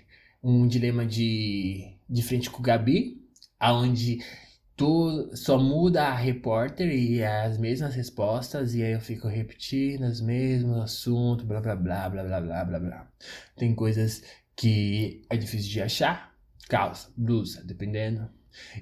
um 0.42 0.66
dilema 0.66 1.06
de, 1.06 1.96
de 2.08 2.22
frente 2.22 2.50
com 2.50 2.58
o 2.58 2.62
Gabi, 2.62 3.22
aonde 3.60 4.18
só 5.34 5.58
muda 5.58 6.04
a 6.04 6.14
repórter 6.14 6.88
e 6.92 7.22
as 7.22 7.58
mesmas 7.58 7.94
respostas, 7.94 8.74
e 8.74 8.82
aí 8.82 8.92
eu 8.92 9.00
fico 9.00 9.26
repetindo 9.26 10.02
os 10.04 10.20
mesmos 10.20 10.78
assuntos, 10.78 11.44
blá 11.44 11.60
blá 11.60 11.74
blá 11.74 12.08
blá 12.08 12.24
blá 12.24 12.40
blá 12.40 12.64
blá 12.64 12.80
blá. 12.80 13.12
Tem 13.56 13.74
coisas 13.74 14.22
que 14.54 15.22
é 15.30 15.36
difícil 15.36 15.70
de 15.70 15.82
achar, 15.82 16.34
calça, 16.68 17.10
blusa, 17.16 17.62
dependendo. 17.64 18.28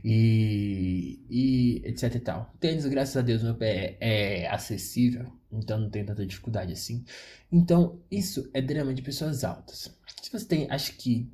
E, 0.02 1.20
e 1.28 1.82
etc 1.84 2.14
e 2.14 2.20
tal. 2.20 2.54
Tênis, 2.58 2.86
graças 2.86 3.16
a 3.16 3.22
Deus, 3.22 3.42
meu 3.42 3.54
pé 3.54 3.96
é, 4.00 4.42
é 4.42 4.50
acessível, 4.50 5.30
então 5.52 5.78
não 5.78 5.90
tem 5.90 6.04
tanta 6.04 6.24
dificuldade 6.24 6.72
assim. 6.72 7.04
Então, 7.52 8.00
isso 8.10 8.48
é 8.54 8.62
drama 8.62 8.94
de 8.94 9.02
pessoas 9.02 9.44
altas. 9.44 9.94
Se 10.22 10.32
você 10.32 10.46
tem, 10.46 10.66
acho 10.70 10.96
que 10.96 11.30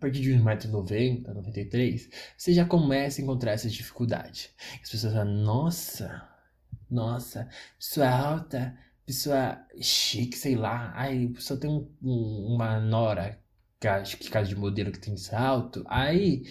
partir 0.00 0.20
de 0.20 0.32
1,90m, 0.32 1.26
93 1.34 2.08
você 2.36 2.52
já 2.52 2.64
começa 2.64 3.20
a 3.20 3.24
encontrar 3.24 3.52
essa 3.52 3.68
dificuldade. 3.68 4.50
As 4.82 4.90
pessoas 4.90 5.12
falam, 5.12 5.32
nossa, 5.32 6.28
nossa, 6.90 7.48
pessoa 7.78 8.08
alta, 8.08 8.76
pessoa 9.06 9.58
chique, 9.80 10.36
sei 10.36 10.56
lá. 10.56 10.92
Aí 10.94 11.26
a 11.26 11.34
pessoa 11.34 11.58
tem 11.58 11.70
um, 11.70 11.88
um, 12.02 12.54
uma 12.54 12.80
nora, 12.80 13.38
que 13.80 13.88
acho 13.88 14.16
que 14.16 14.30
caso 14.30 14.48
de 14.48 14.56
modelo 14.56 14.92
que 14.92 14.98
tem 15.00 15.16
salto, 15.16 15.84
aí 15.88 16.44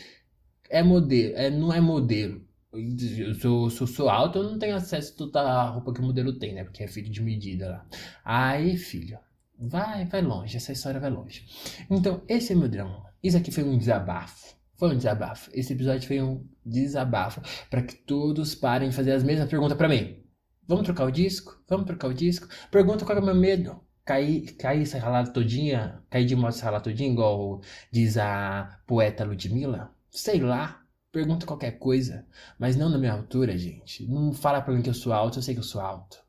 é 0.70 0.84
modelo, 0.84 1.36
é, 1.36 1.50
não 1.50 1.74
é 1.74 1.82
modelo. 1.82 2.48
Eu 2.72 3.34
sou, 3.36 3.70
sou, 3.72 3.88
sou 3.88 4.10
alto, 4.10 4.40
eu 4.40 4.44
não 4.44 4.60
tenho 4.60 4.76
acesso 4.76 5.14
a 5.14 5.18
toda 5.18 5.42
a 5.42 5.70
roupa 5.70 5.92
que 5.92 6.02
o 6.02 6.04
modelo 6.04 6.38
tem, 6.38 6.54
né? 6.54 6.64
Porque 6.64 6.84
é 6.84 6.88
filho 6.88 7.10
de 7.10 7.22
medida 7.22 7.70
lá. 7.70 7.88
Aí, 8.24 8.78
filho, 8.78 9.18
vai, 9.60 10.06
vai 10.06 10.22
longe, 10.22 10.58
essa 10.58 10.72
história 10.72 11.00
vai 11.00 11.10
longe. 11.10 11.46
Então, 11.90 12.24
esse 12.28 12.54
é 12.54 12.56
meu 12.56 12.70
drama. 12.70 13.04
Isso 13.22 13.38
aqui 13.38 13.52
foi 13.52 13.64
um 13.64 13.78
desabafo. 13.78 14.56
Foi 14.78 14.94
um 14.94 14.98
desabafo. 14.98 15.52
Esse 15.54 15.74
episódio 15.74 16.08
foi 16.08 16.22
um 16.22 16.48
desabafo 16.66 17.42
para 17.70 17.82
que 17.82 17.96
todos 17.96 18.56
parem 18.56 18.90
de 18.90 18.96
fazer 18.96 19.12
as 19.12 19.24
mesmas 19.24 19.50
perguntas 19.50 19.78
para 19.78 19.90
mim. 19.90 20.24
Vamos 20.66 20.86
trocar 20.86 21.06
o 21.06 21.12
disco? 21.12 21.62
Vamos 21.68 21.86
trocar 21.86 22.08
o 22.08 22.14
disco? 22.14 22.48
Pergunta 22.72 23.04
qual 23.04 23.18
é 23.18 23.22
o 23.22 23.26
meu 23.26 23.36
medo. 23.36 23.82
Cair, 24.06 24.56
cair 24.56 24.84
essa 24.84 24.98
ralada 24.98 25.32
todinha, 25.32 26.02
cair 26.10 26.26
de 26.26 26.36
moto 26.36 26.56
essa 26.56 26.66
ralada 26.66 26.86
todinha, 26.86 27.12
igual 27.12 27.62
diz 27.92 28.18
a 28.18 28.80
poeta 28.88 29.26
Ludmilla? 29.26 29.92
Sei 30.10 30.40
lá. 30.40 30.82
Pergunta 31.12 31.46
qualquer 31.46 31.72
coisa. 31.80 32.26
Mas 32.58 32.76
não 32.76 32.88
na 32.88 32.98
minha 32.98 33.14
altura, 33.14 33.58
gente. 33.58 34.08
Não 34.08 34.32
fala 34.32 34.62
pra 34.62 34.74
mim 34.74 34.82
que 34.82 34.90
eu 34.90 34.94
sou 34.94 35.12
alto, 35.12 35.40
eu 35.40 35.44
sei 35.44 35.56
que 35.56 35.60
eu 35.60 35.64
sou 35.64 35.82
alto. 35.82 36.24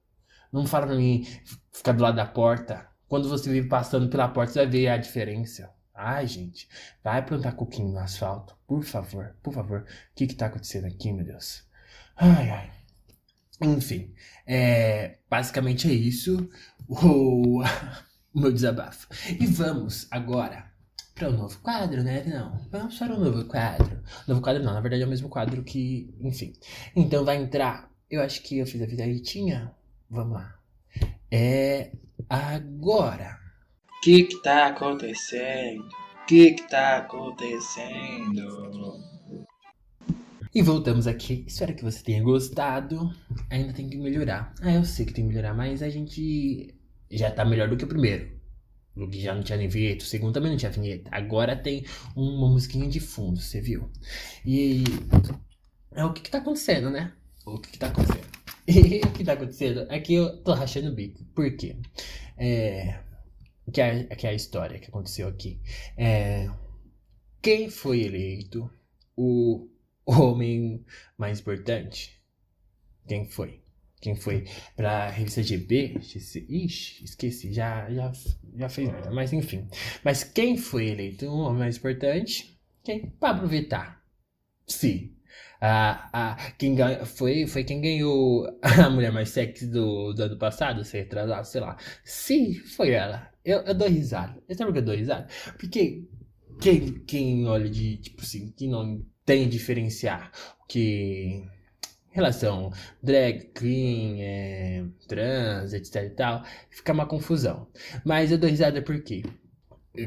Não 0.53 0.67
fala 0.67 0.87
pra 0.87 0.97
mim 0.97 1.25
ficar 1.71 1.93
do 1.93 2.03
lado 2.03 2.17
da 2.17 2.27
porta. 2.27 2.90
Quando 3.11 3.29
você 3.29 3.51
vive 3.51 3.67
passando 3.67 4.09
pela 4.09 4.29
porta, 4.29 4.53
você 4.53 4.61
vai 4.61 4.69
ver 4.69 4.87
a 4.87 4.97
diferença. 4.97 5.69
Ai, 5.93 6.29
gente, 6.29 6.69
vai 7.03 7.21
plantar 7.27 7.57
coquinho 7.57 7.89
no 7.89 7.99
asfalto, 7.99 8.57
por 8.69 8.85
favor, 8.85 9.35
por 9.43 9.53
favor. 9.53 9.81
O 9.81 10.15
que 10.15 10.29
que 10.29 10.35
tá 10.37 10.47
acontecendo 10.47 10.85
aqui, 10.85 11.13
meu 11.13 11.25
Deus? 11.25 11.65
Ai, 12.17 12.49
ai. 12.51 12.71
Enfim, 13.61 14.15
é, 14.47 15.19
basicamente 15.29 15.91
é 15.91 15.93
isso 15.93 16.49
o, 16.87 17.65
o 18.33 18.41
meu 18.41 18.53
desabafo. 18.53 19.09
E 19.41 19.45
vamos 19.45 20.07
agora 20.09 20.71
para 21.13 21.31
um 21.31 21.37
novo 21.37 21.59
quadro, 21.59 22.05
né? 22.05 22.23
Não, 22.23 22.61
vamos 22.71 22.97
para 22.97 23.13
um 23.13 23.19
novo 23.19 23.45
quadro. 23.47 24.05
Novo 24.29 24.41
quadro 24.41 24.63
não, 24.63 24.73
na 24.73 24.81
verdade 24.81 25.03
é 25.03 25.07
o 25.07 25.11
mesmo 25.11 25.29
quadro 25.29 25.65
que, 25.65 26.15
enfim. 26.21 26.53
Então 26.95 27.25
vai 27.25 27.39
entrar, 27.39 27.91
eu 28.09 28.23
acho 28.23 28.41
que 28.45 28.59
eu 28.59 28.67
fiz 28.69 28.81
a 28.81 28.87
vida 28.87 29.03
tinha. 29.21 29.75
Vamos 30.09 30.35
lá. 30.35 30.61
É 31.29 31.91
agora. 32.29 33.39
O 33.97 34.01
que 34.03 34.25
que 34.25 34.43
tá 34.43 34.69
acontecendo? 34.69 35.89
O 36.23 36.27
que 36.27 36.53
que 36.53 36.69
tá 36.69 36.99
acontecendo? 36.99 38.99
E 40.55 40.63
voltamos 40.63 41.07
aqui. 41.07 41.45
Espero 41.47 41.75
que 41.75 41.85
você 41.85 42.03
tenha 42.03 42.23
gostado. 42.23 43.11
Ainda 43.49 43.73
tem 43.73 43.89
que 43.89 43.97
melhorar. 43.97 44.53
Ah, 44.61 44.73
eu 44.73 44.85
sei 44.85 45.07
que 45.07 45.13
tem 45.13 45.25
que 45.25 45.35
melhorar, 45.35 45.55
mas 45.55 45.83
a 45.83 45.89
gente 45.89 46.75
já 47.11 47.31
tá 47.31 47.45
melhor 47.45 47.69
do 47.69 47.77
que 47.77 47.85
o 47.85 47.89
primeiro. 47.89 48.41
O 48.97 49.09
que 49.09 49.21
já 49.21 49.35
não 49.35 49.43
tinha 49.43 49.57
nem 49.57 49.69
vinheta, 49.69 50.05
o 50.05 50.07
segundo 50.07 50.35
também 50.35 50.51
não 50.51 50.59
tinha 50.59 50.71
vinheta. 50.71 51.09
Agora 51.13 51.55
tem 51.55 51.87
uma 52.17 52.49
musiquinha 52.49 52.89
de 52.89 52.99
fundo, 52.99 53.41
você 53.41 53.61
viu? 53.61 53.89
E 54.45 54.83
é 55.93 56.05
o 56.05 56.13
que, 56.13 56.23
que 56.23 56.31
tá 56.31 56.39
acontecendo, 56.39 56.91
né? 56.91 57.13
O 57.47 57.59
que, 57.59 57.71
que 57.71 57.79
tá 57.79 57.87
acontecendo? 57.87 58.40
E 58.67 59.01
o 59.01 59.13
que 59.13 59.25
tá 59.25 59.33
acontecendo 59.33 59.87
é 59.89 60.01
que 60.01 60.15
eu 60.15 60.43
tô 60.43 60.53
rachando 60.53 60.91
o 60.91 60.95
bico. 60.95 61.25
Por 61.35 61.57
quê? 61.57 61.77
É. 62.37 63.01
Que 63.73 63.81
é, 63.81 64.05
que 64.05 64.27
é 64.27 64.31
a 64.31 64.35
história 64.35 64.79
que 64.79 64.89
aconteceu 64.89 65.29
aqui. 65.29 65.61
É. 65.97 66.49
Quem 67.43 67.71
foi 67.71 68.03
eleito 68.03 68.71
o 69.17 69.69
homem 70.05 70.85
mais 71.17 71.41
importante? 71.41 72.21
Quem 73.07 73.25
foi? 73.27 73.61
Quem 74.01 74.17
foi 74.17 74.47
pra 74.75 75.11
revista 75.11 75.43
GB? 75.43 75.99
Ixi, 76.49 77.05
esqueci, 77.05 77.53
já, 77.53 77.91
já, 77.91 78.13
já 78.57 78.69
fez 78.69 78.89
merda, 78.89 79.11
mas 79.11 79.33
enfim. 79.33 79.69
Mas 80.03 80.25
quem 80.25 80.57
foi 80.57 80.89
eleito 80.89 81.27
o 81.27 81.41
homem 81.41 81.59
mais 81.59 81.77
importante? 81.77 82.59
Quem? 82.83 83.11
Pablo 83.21 83.47
Vittar. 83.47 84.03
Sim. 84.67 85.15
Ah, 85.61 86.09
ah, 86.13 86.53
quem 86.59 86.75
ganha, 86.75 87.05
foi, 87.05 87.47
foi 87.47 87.65
quem 87.65 87.81
ganhou 87.81 88.47
a 88.63 88.89
mulher 88.89 89.13
mais 89.13 89.29
sexy 89.31 89.67
do, 89.67 90.13
do 90.15 90.23
ano 90.23 90.39
passado, 90.39 90.85
se 90.85 90.97
retrasado, 90.99 91.47
sei 91.47 91.61
lá. 91.61 91.77
Sim, 92.05 92.55
foi 92.55 92.91
ela. 92.93 93.31
Eu, 93.45 93.61
eu 93.61 93.75
dou 93.75 93.89
risada. 93.89 94.43
Eu 94.49 94.55
sabe 94.57 94.71
por 94.71 94.73
que 94.75 94.79
eu 94.81 94.85
dou 94.85 94.95
risada? 94.95 95.29
Porque 95.59 96.05
quem, 96.61 97.05
quem 97.05 97.47
olha 97.47 97.69
de, 97.69 97.97
tipo 97.99 98.23
assim, 98.23 98.51
que 98.53 98.67
não 98.69 99.05
tem 99.25 99.49
diferenciar 99.49 100.33
o 100.63 100.67
que 100.67 101.45
relação 102.11 102.71
drag, 103.03 103.53
queen, 103.55 104.23
é, 104.23 104.85
trans, 105.09 105.73
etc 105.73 106.05
e 106.05 106.11
tal, 106.11 106.45
fica 106.71 106.93
uma 106.93 107.07
confusão. 107.07 107.69
Mas 108.05 108.33
eu 108.33 108.39
dou 108.39 108.51
risada 108.51 108.83
porque 108.83 109.23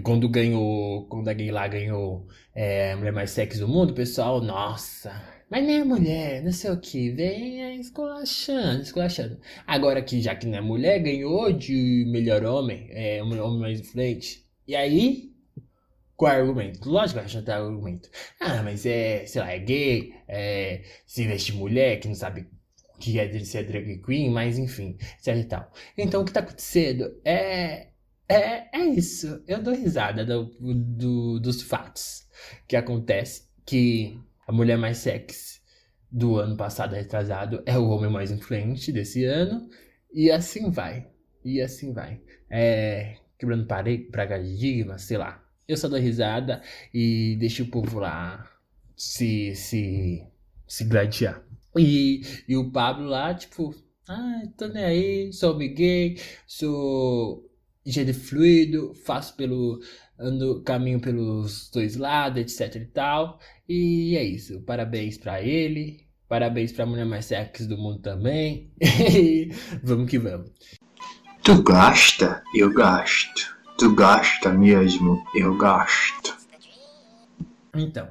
quando 0.03 0.29
ganhou, 0.29 1.07
quando 1.07 1.27
a 1.27 1.33
gay 1.33 1.51
lá 1.51 1.67
ganhou 1.67 2.27
é, 2.55 2.93
a 2.93 2.97
mulher 2.97 3.11
mais 3.13 3.31
sexy 3.31 3.59
do 3.59 3.67
mundo, 3.67 3.91
o 3.91 3.95
pessoal, 3.95 4.41
nossa, 4.41 5.11
mas 5.53 5.67
nem 5.67 5.81
é 5.81 5.83
mulher, 5.83 6.43
não 6.43 6.51
sei 6.51 6.71
o 6.71 6.79
que, 6.79 7.11
vem 7.11 7.79
esculachando, 7.79 8.81
esculachando. 8.81 9.39
Agora 9.67 10.01
que 10.01 10.19
já 10.19 10.35
que 10.35 10.47
não 10.47 10.57
é 10.57 10.61
mulher, 10.61 10.97
ganhou 10.97 11.53
de 11.53 12.05
melhor 12.07 12.43
homem, 12.43 12.87
é, 12.89 13.21
homem 13.21 13.59
mais 13.59 13.79
influente. 13.79 14.43
E 14.67 14.75
aí, 14.75 15.31
qual 16.17 16.31
é 16.31 16.39
o 16.39 16.41
argumento? 16.41 16.89
Lógico 16.89 17.23
que 17.23 17.31
vai 17.31 17.43
ter 17.43 17.51
argumento. 17.51 18.09
Ah, 18.39 18.63
mas 18.63 18.83
é, 18.87 19.27
sei 19.27 19.41
lá, 19.41 19.51
é 19.51 19.59
gay, 19.59 20.15
é, 20.27 20.81
se 21.05 21.27
veste 21.27 21.53
mulher, 21.53 21.99
que 21.99 22.07
não 22.07 22.15
sabe 22.15 22.49
o 22.95 22.97
que 22.97 23.19
é 23.19 23.39
ser 23.45 23.67
drag 23.67 24.01
queen, 24.01 24.31
mas 24.31 24.57
enfim, 24.57 24.97
etc 25.19 25.37
e 25.37 25.43
tal. 25.43 25.71
Então 25.95 26.23
o 26.23 26.25
que 26.25 26.33
tá 26.33 26.39
acontecendo 26.39 27.15
é. 27.23 27.89
É, 28.27 28.75
é 28.75 28.85
isso. 28.85 29.43
Eu 29.47 29.61
dou 29.61 29.75
risada 29.75 30.25
do, 30.25 30.45
do, 30.59 31.39
dos 31.39 31.61
fatos 31.61 32.27
que 32.67 32.75
acontece. 32.75 33.43
Que 33.65 34.19
a 34.47 34.51
mulher 34.51 34.77
mais 34.77 34.97
sexy 34.97 35.61
do 36.11 36.37
ano 36.37 36.55
passado 36.55 36.93
retrasado 36.95 37.63
é 37.65 37.77
o 37.77 37.87
homem 37.89 38.11
mais 38.11 38.31
influente 38.31 38.91
desse 38.91 39.25
ano. 39.25 39.69
E 40.13 40.29
assim 40.29 40.69
vai. 40.69 41.07
E 41.43 41.61
assim 41.61 41.91
vai. 41.91 42.21
É, 42.49 43.17
quebrando 43.37 43.65
paradigmas, 43.65 45.01
sei 45.03 45.17
lá 45.17 45.43
eu 45.67 45.77
só 45.77 45.87
dou 45.87 45.99
risada 45.99 46.61
e 46.93 47.35
deixo 47.39 47.63
o 47.63 47.67
povo 47.67 47.99
lá 47.99 48.49
se, 48.95 49.55
se, 49.55 50.23
se 50.67 50.83
gladiar. 50.85 51.43
E, 51.77 52.21
e 52.47 52.55
o 52.55 52.71
Pablo 52.71 53.05
lá, 53.05 53.33
tipo, 53.33 53.73
ah, 54.07 54.43
tô 54.57 54.67
nem 54.67 54.83
aí, 54.83 55.33
sou 55.33 55.57
gay, 55.57 56.17
sou 56.45 57.49
gênero 57.85 58.17
fluido, 58.17 58.93
faço 58.93 59.35
pelo. 59.35 59.81
Ando 60.23 60.63
caminho 60.63 60.99
pelos 60.99 61.69
dois 61.69 61.95
lados, 61.95 62.41
etc 62.41 62.81
e 62.81 62.85
tal. 62.85 63.39
E 63.67 64.15
é 64.17 64.23
isso. 64.23 64.61
Parabéns 64.61 65.17
pra 65.17 65.41
ele. 65.41 66.07
Parabéns 66.27 66.71
pra 66.71 66.85
mulher 66.85 67.05
mais 67.05 67.25
sexy 67.25 67.67
do 67.67 67.77
mundo 67.77 67.99
também. 67.99 68.71
vamos 69.83 70.09
que 70.09 70.17
vamos. 70.17 70.51
Tu 71.43 71.61
gosta? 71.61 72.41
Eu 72.55 72.73
gosto. 72.73 73.55
Tu 73.77 73.93
gosta 73.93 74.51
mesmo? 74.53 75.23
Eu 75.35 75.57
gosto. 75.57 76.35
Então, 77.75 78.07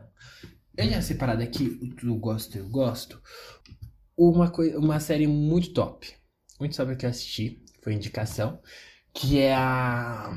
eu 0.77 0.88
já 0.88 1.01
separado 1.01 1.42
aqui, 1.42 1.94
tu 2.01 2.14
gosta, 2.16 2.59
eu 2.59 2.68
gosto, 2.68 3.20
uma, 4.16 4.51
coisa, 4.51 4.79
uma 4.79 4.98
série 4.98 5.27
muito 5.27 5.72
top. 5.72 6.12
Muito 6.59 6.77
top 6.77 6.96
que 6.96 7.07
eu 7.07 7.11
assisti, 7.11 7.62
foi 7.83 7.92
indicação, 7.92 8.61
que 9.14 9.38
é 9.38 9.55
a... 9.55 10.37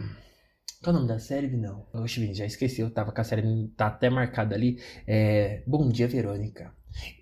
Qual 0.85 0.93
é 0.93 0.97
o 0.97 1.01
nome 1.01 1.11
da 1.11 1.17
série, 1.17 1.47
não? 1.47 1.87
Oxe, 1.91 2.31
já 2.35 2.45
esqueci, 2.45 2.79
eu 2.79 2.91
tava 2.91 3.11
com 3.11 3.19
a 3.19 3.23
série, 3.23 3.67
tá 3.69 3.87
até 3.87 4.07
marcada 4.07 4.53
ali. 4.53 4.79
É... 5.07 5.63
Bom 5.65 5.89
Dia, 5.89 6.07
Verônica. 6.07 6.71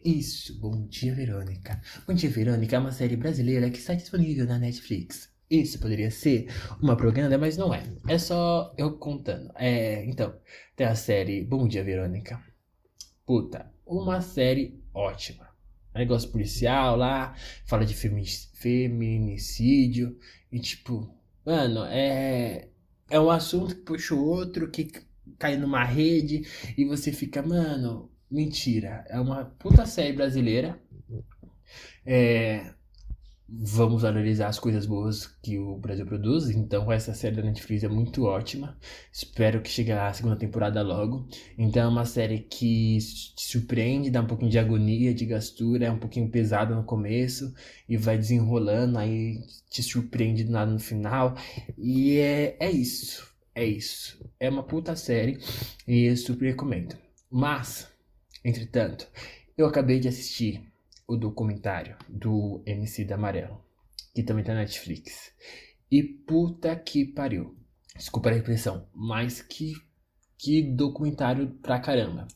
Isso, 0.03 0.59
Bom 0.59 0.85
Dia, 0.85 1.15
Verônica. 1.15 1.81
Bom 2.05 2.13
Dia, 2.13 2.29
Verônica 2.29 2.75
é 2.75 2.79
uma 2.79 2.91
série 2.91 3.15
brasileira 3.15 3.69
que 3.69 3.77
está 3.77 3.93
disponível 3.93 4.45
na 4.45 4.59
Netflix. 4.59 5.33
Isso 5.49 5.79
poderia 5.79 6.11
ser 6.11 6.47
uma 6.81 6.97
propaganda, 6.97 7.37
mas 7.37 7.55
não 7.55 7.73
é. 7.73 7.83
É 8.09 8.17
só 8.17 8.73
eu 8.77 8.97
contando. 8.97 9.49
É, 9.55 10.03
então, 10.07 10.35
tem 10.75 10.85
a 10.85 10.95
série 10.95 11.45
Bom 11.45 11.65
Dia, 11.65 11.85
Verônica. 11.85 12.43
Puta, 13.25 13.71
uma 13.85 14.19
série 14.19 14.77
ótima. 14.93 15.47
Negócio 15.95 16.29
policial 16.31 16.97
lá, 16.97 17.33
fala 17.65 17.85
de 17.85 17.93
feminicídio. 17.93 20.19
E 20.51 20.59
tipo, 20.59 21.15
mano, 21.45 21.85
é. 21.85 22.72
É 23.09 23.19
um 23.19 23.29
assunto 23.29 23.75
que 23.75 23.81
puxa 23.81 24.15
o 24.15 24.25
outro, 24.25 24.69
que 24.69 24.91
cai 25.37 25.57
numa 25.57 25.83
rede. 25.83 26.43
E 26.77 26.85
você 26.85 27.11
fica, 27.11 27.41
mano, 27.41 28.09
mentira. 28.29 29.05
É 29.07 29.19
uma 29.19 29.45
puta 29.45 29.85
série 29.85 30.13
brasileira. 30.13 30.79
É, 32.05 32.73
vamos 33.47 34.03
analisar 34.05 34.47
as 34.47 34.59
coisas 34.59 34.85
boas 34.85 35.27
que 35.41 35.59
o 35.59 35.77
Brasil 35.77 36.05
produz. 36.05 36.49
Então, 36.49 36.91
essa 36.91 37.13
série 37.13 37.35
da 37.35 37.43
Netflix 37.43 37.83
é 37.83 37.87
muito 37.87 38.23
ótima. 38.23 38.77
Espero 39.11 39.61
que 39.61 39.69
chegue 39.69 39.91
a 39.91 40.11
segunda 40.13 40.35
temporada 40.35 40.81
logo. 40.81 41.27
Então, 41.57 41.83
é 41.83 41.87
uma 41.87 42.05
série 42.05 42.39
que 42.39 42.97
te 43.35 43.43
surpreende, 43.43 44.09
dá 44.09 44.21
um 44.21 44.27
pouquinho 44.27 44.51
de 44.51 44.59
agonia, 44.59 45.13
de 45.13 45.25
gastura, 45.25 45.85
é 45.85 45.91
um 45.91 45.99
pouquinho 45.99 46.29
pesada 46.29 46.75
no 46.75 46.83
começo 46.83 47.53
e 47.87 47.97
vai 47.97 48.17
desenrolando, 48.17 48.97
aí 48.97 49.39
te 49.69 49.83
surpreende 49.83 50.43
do 50.43 50.51
nada 50.51 50.71
no 50.71 50.79
final. 50.79 51.35
E 51.77 52.17
é, 52.17 52.57
é 52.59 52.71
isso. 52.71 53.31
É 53.55 53.65
isso. 53.65 54.19
É 54.39 54.49
uma 54.49 54.63
puta 54.63 54.95
série 54.95 55.37
e 55.87 56.05
eu 56.05 56.17
super 56.17 56.47
recomendo. 56.47 56.95
Mas, 57.29 57.87
entretanto, 58.43 59.07
eu 59.57 59.67
acabei 59.67 59.99
de 59.99 60.07
assistir 60.07 60.72
o 61.07 61.17
documentário 61.17 61.95
do 62.07 62.63
MC 62.65 63.05
da 63.05 63.15
Amarelo, 63.15 63.63
que 64.13 64.23
também 64.23 64.43
tá 64.43 64.53
na 64.53 64.61
Netflix. 64.61 65.31
E 65.91 66.03
puta 66.03 66.75
que 66.75 67.05
pariu. 67.05 67.57
Desculpa 67.95 68.29
a 68.29 68.35
expressão, 68.35 68.87
mas 68.93 69.41
que, 69.41 69.73
que 70.37 70.61
documentário 70.61 71.49
pra 71.61 71.79
caramba. 71.79 72.27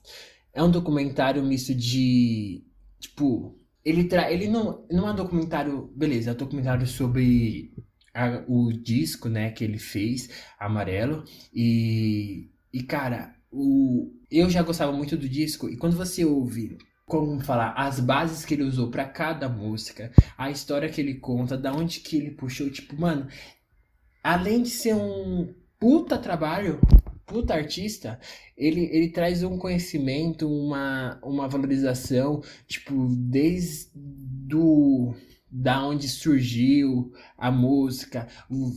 É 0.53 0.61
um 0.61 0.69
documentário 0.69 1.43
misto 1.43 1.73
de. 1.73 2.63
Tipo, 2.99 3.59
ele, 3.83 4.03
tra 4.03 4.31
ele 4.31 4.47
não, 4.47 4.85
não 4.91 5.07
é 5.07 5.11
um 5.11 5.15
documentário. 5.15 5.91
Beleza, 5.95 6.31
é 6.31 6.33
um 6.33 6.37
documentário 6.37 6.85
sobre 6.85 7.73
a, 8.13 8.43
o 8.47 8.71
disco, 8.71 9.29
né, 9.29 9.51
que 9.51 9.63
ele 9.63 9.79
fez, 9.79 10.29
Amarelo. 10.59 11.23
E, 11.53 12.49
e 12.73 12.83
cara, 12.83 13.35
o, 13.51 14.11
eu 14.29 14.49
já 14.49 14.61
gostava 14.61 14.91
muito 14.91 15.17
do 15.17 15.27
disco. 15.27 15.69
E 15.69 15.77
quando 15.77 15.95
você 15.95 16.25
ouve 16.25 16.77
como 17.07 17.39
falar, 17.39 17.71
as 17.71 18.01
bases 18.01 18.43
que 18.43 18.53
ele 18.53 18.63
usou 18.63 18.91
para 18.91 19.05
cada 19.05 19.47
música, 19.47 20.11
a 20.37 20.51
história 20.51 20.89
que 20.89 20.99
ele 20.99 21.15
conta, 21.15 21.57
da 21.57 21.73
onde 21.73 22.01
que 22.01 22.17
ele 22.17 22.31
puxou, 22.31 22.69
tipo, 22.69 22.99
mano, 22.99 23.27
além 24.21 24.61
de 24.61 24.69
ser 24.69 24.93
um 24.93 25.53
puta 25.79 26.17
trabalho, 26.17 26.81
puta 27.25 27.53
artista, 27.53 28.19
ele, 28.57 28.89
ele 28.91 29.09
traz 29.09 29.41
um 29.41 29.57
conhecimento, 29.57 30.49
uma, 30.49 31.17
uma 31.23 31.47
valorização, 31.47 32.41
tipo, 32.67 33.07
desde 33.09 33.89
do 33.95 35.15
da 35.49 35.81
onde 35.87 36.09
surgiu 36.09 37.13
a 37.37 37.49
música, 37.49 38.27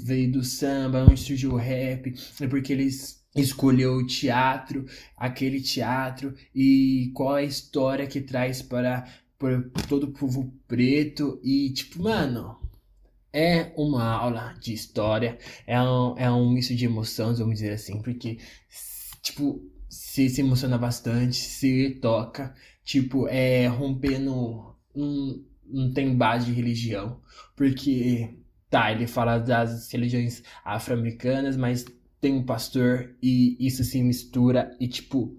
veio 0.05 0.31
do 0.31 0.45
samba, 0.45 1.03
onde 1.03 1.21
surgiu 1.21 1.53
o 1.53 1.57
rap, 1.57 2.14
é 2.40 2.47
porque 2.47 2.73
eles 2.73 3.19
escolheu 3.35 3.95
o 3.95 4.07
teatro, 4.07 4.85
aquele 5.16 5.61
teatro 5.61 6.35
e 6.55 7.11
qual 7.14 7.35
a 7.35 7.43
história 7.43 8.07
que 8.07 8.21
traz 8.21 8.62
para, 8.62 9.07
para 9.38 9.62
todo 9.88 10.05
o 10.05 10.12
povo 10.12 10.53
preto. 10.66 11.40
E 11.43 11.71
tipo, 11.73 12.03
mano, 12.03 12.57
é 13.33 13.73
uma 13.77 14.05
aula 14.05 14.55
de 14.61 14.73
história, 14.73 15.38
é 15.66 15.81
um, 15.81 16.19
é 16.19 16.31
um 16.31 16.51
misto 16.51 16.75
de 16.75 16.85
emoções, 16.85 17.38
vamos 17.38 17.55
dizer 17.55 17.73
assim, 17.73 18.01
porque 18.03 18.38
tipo, 19.23 19.62
se 19.88 20.29
se 20.29 20.40
emociona 20.40 20.79
bastante, 20.79 21.37
se 21.37 21.99
toca, 22.03 22.55
tipo, 22.85 23.29
é 23.29 23.66
rompendo 23.66 24.77
um, 24.95 25.45
não 25.66 25.93
tem 25.93 26.16
base 26.16 26.47
de 26.47 26.53
religião, 26.53 27.21
porque 27.57 28.37
tá, 28.69 28.90
ele 28.93 29.07
fala 29.07 29.38
das 29.38 29.90
religiões 29.93 30.43
afro-americanas, 30.64 31.57
mas 31.57 31.85
tem 32.20 32.35
um 32.35 32.44
pastor 32.44 33.14
e 33.22 33.56
isso 33.59 33.83
se 33.85 34.02
mistura 34.02 34.76
e 34.78 34.88
tipo, 34.88 35.37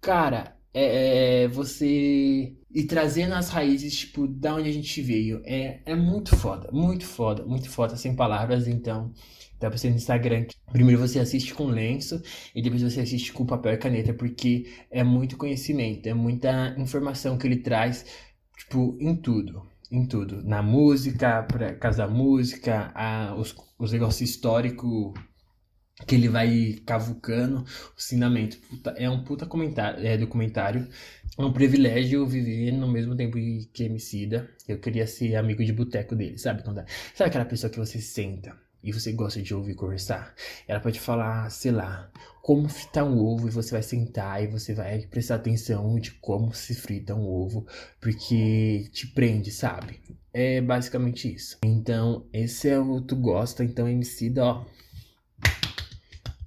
cara, 0.00 0.56
é, 0.72 1.44
é 1.44 1.48
você 1.48 2.56
e 2.74 2.82
trazendo 2.84 3.34
as 3.34 3.48
raízes, 3.50 3.96
tipo, 3.96 4.26
da 4.26 4.56
onde 4.56 4.68
a 4.68 4.72
gente 4.72 5.00
veio. 5.00 5.40
É, 5.44 5.80
é 5.86 5.94
muito 5.94 6.36
foda, 6.36 6.68
muito 6.72 7.06
foda, 7.06 7.44
muito 7.46 7.70
foda, 7.70 7.96
sem 7.96 8.16
palavras, 8.16 8.66
então. 8.66 9.12
Dá 9.60 9.70
pra 9.70 9.78
ser 9.78 9.90
no 9.90 9.96
Instagram. 9.96 10.46
Primeiro 10.72 11.00
você 11.00 11.20
assiste 11.20 11.54
com 11.54 11.66
lenço 11.66 12.20
e 12.54 12.60
depois 12.60 12.82
você 12.82 13.00
assiste 13.00 13.32
com 13.32 13.46
papel 13.46 13.74
e 13.74 13.76
caneta, 13.78 14.12
porque 14.12 14.66
é 14.90 15.04
muito 15.04 15.36
conhecimento, 15.36 16.08
é 16.08 16.14
muita 16.14 16.74
informação 16.76 17.38
que 17.38 17.46
ele 17.46 17.58
traz, 17.58 18.04
tipo, 18.58 18.98
em 19.00 19.14
tudo 19.16 19.62
em 19.90 20.06
tudo. 20.06 20.42
Na 20.42 20.60
música, 20.60 21.44
por 21.44 21.60
causa 21.78 21.98
da 21.98 22.08
música, 22.08 22.90
a, 22.94 23.34
os, 23.36 23.54
os 23.78 23.92
negócios 23.92 24.28
históricos 24.28 25.14
que 26.06 26.14
ele 26.14 26.28
vai 26.28 26.80
cavucando, 26.84 27.58
o 27.58 27.64
ensinamento. 27.96 28.58
Puta, 28.58 28.90
é 28.90 29.08
um 29.08 29.22
puta 29.22 29.46
comentário, 29.46 30.04
é, 30.04 30.16
documentário. 30.16 30.88
É 31.38 31.42
um 31.42 31.52
privilégio 31.52 32.26
viver 32.26 32.72
no 32.72 32.90
mesmo 32.90 33.16
tempo 33.16 33.36
que 33.72 33.84
Emicida. 33.84 34.50
Eu 34.68 34.78
queria 34.78 35.06
ser 35.06 35.36
amigo 35.36 35.64
de 35.64 35.72
boteco 35.72 36.16
dele, 36.16 36.38
sabe? 36.38 36.62
Quando, 36.62 36.80
é, 36.80 36.86
sabe 37.14 37.28
aquela 37.28 37.44
pessoa 37.44 37.70
que 37.70 37.78
você 37.78 38.00
senta 38.00 38.56
e 38.82 38.92
você 38.92 39.12
gosta 39.12 39.40
de 39.40 39.54
ouvir 39.54 39.74
conversar? 39.74 40.34
Ela 40.66 40.80
pode 40.80 40.98
falar, 40.98 41.48
sei 41.50 41.70
lá, 41.70 42.10
como 42.42 42.68
fritar 42.68 43.04
um 43.04 43.18
ovo 43.18 43.48
e 43.48 43.50
você 43.50 43.70
vai 43.70 43.82
sentar 43.82 44.42
e 44.42 44.48
você 44.48 44.74
vai 44.74 45.06
prestar 45.06 45.36
atenção 45.36 45.98
de 45.98 46.10
como 46.12 46.52
se 46.52 46.74
frita 46.74 47.14
um 47.14 47.26
ovo, 47.26 47.66
porque 48.00 48.88
te 48.92 49.06
prende, 49.06 49.50
sabe? 49.50 50.00
É 50.32 50.60
basicamente 50.60 51.32
isso. 51.32 51.58
Então, 51.64 52.26
esse 52.32 52.68
é 52.68 52.78
o 52.78 53.00
Tu 53.00 53.14
Gosta, 53.16 53.64
então 53.64 53.88
MC, 53.88 54.34
ó. 54.38 54.64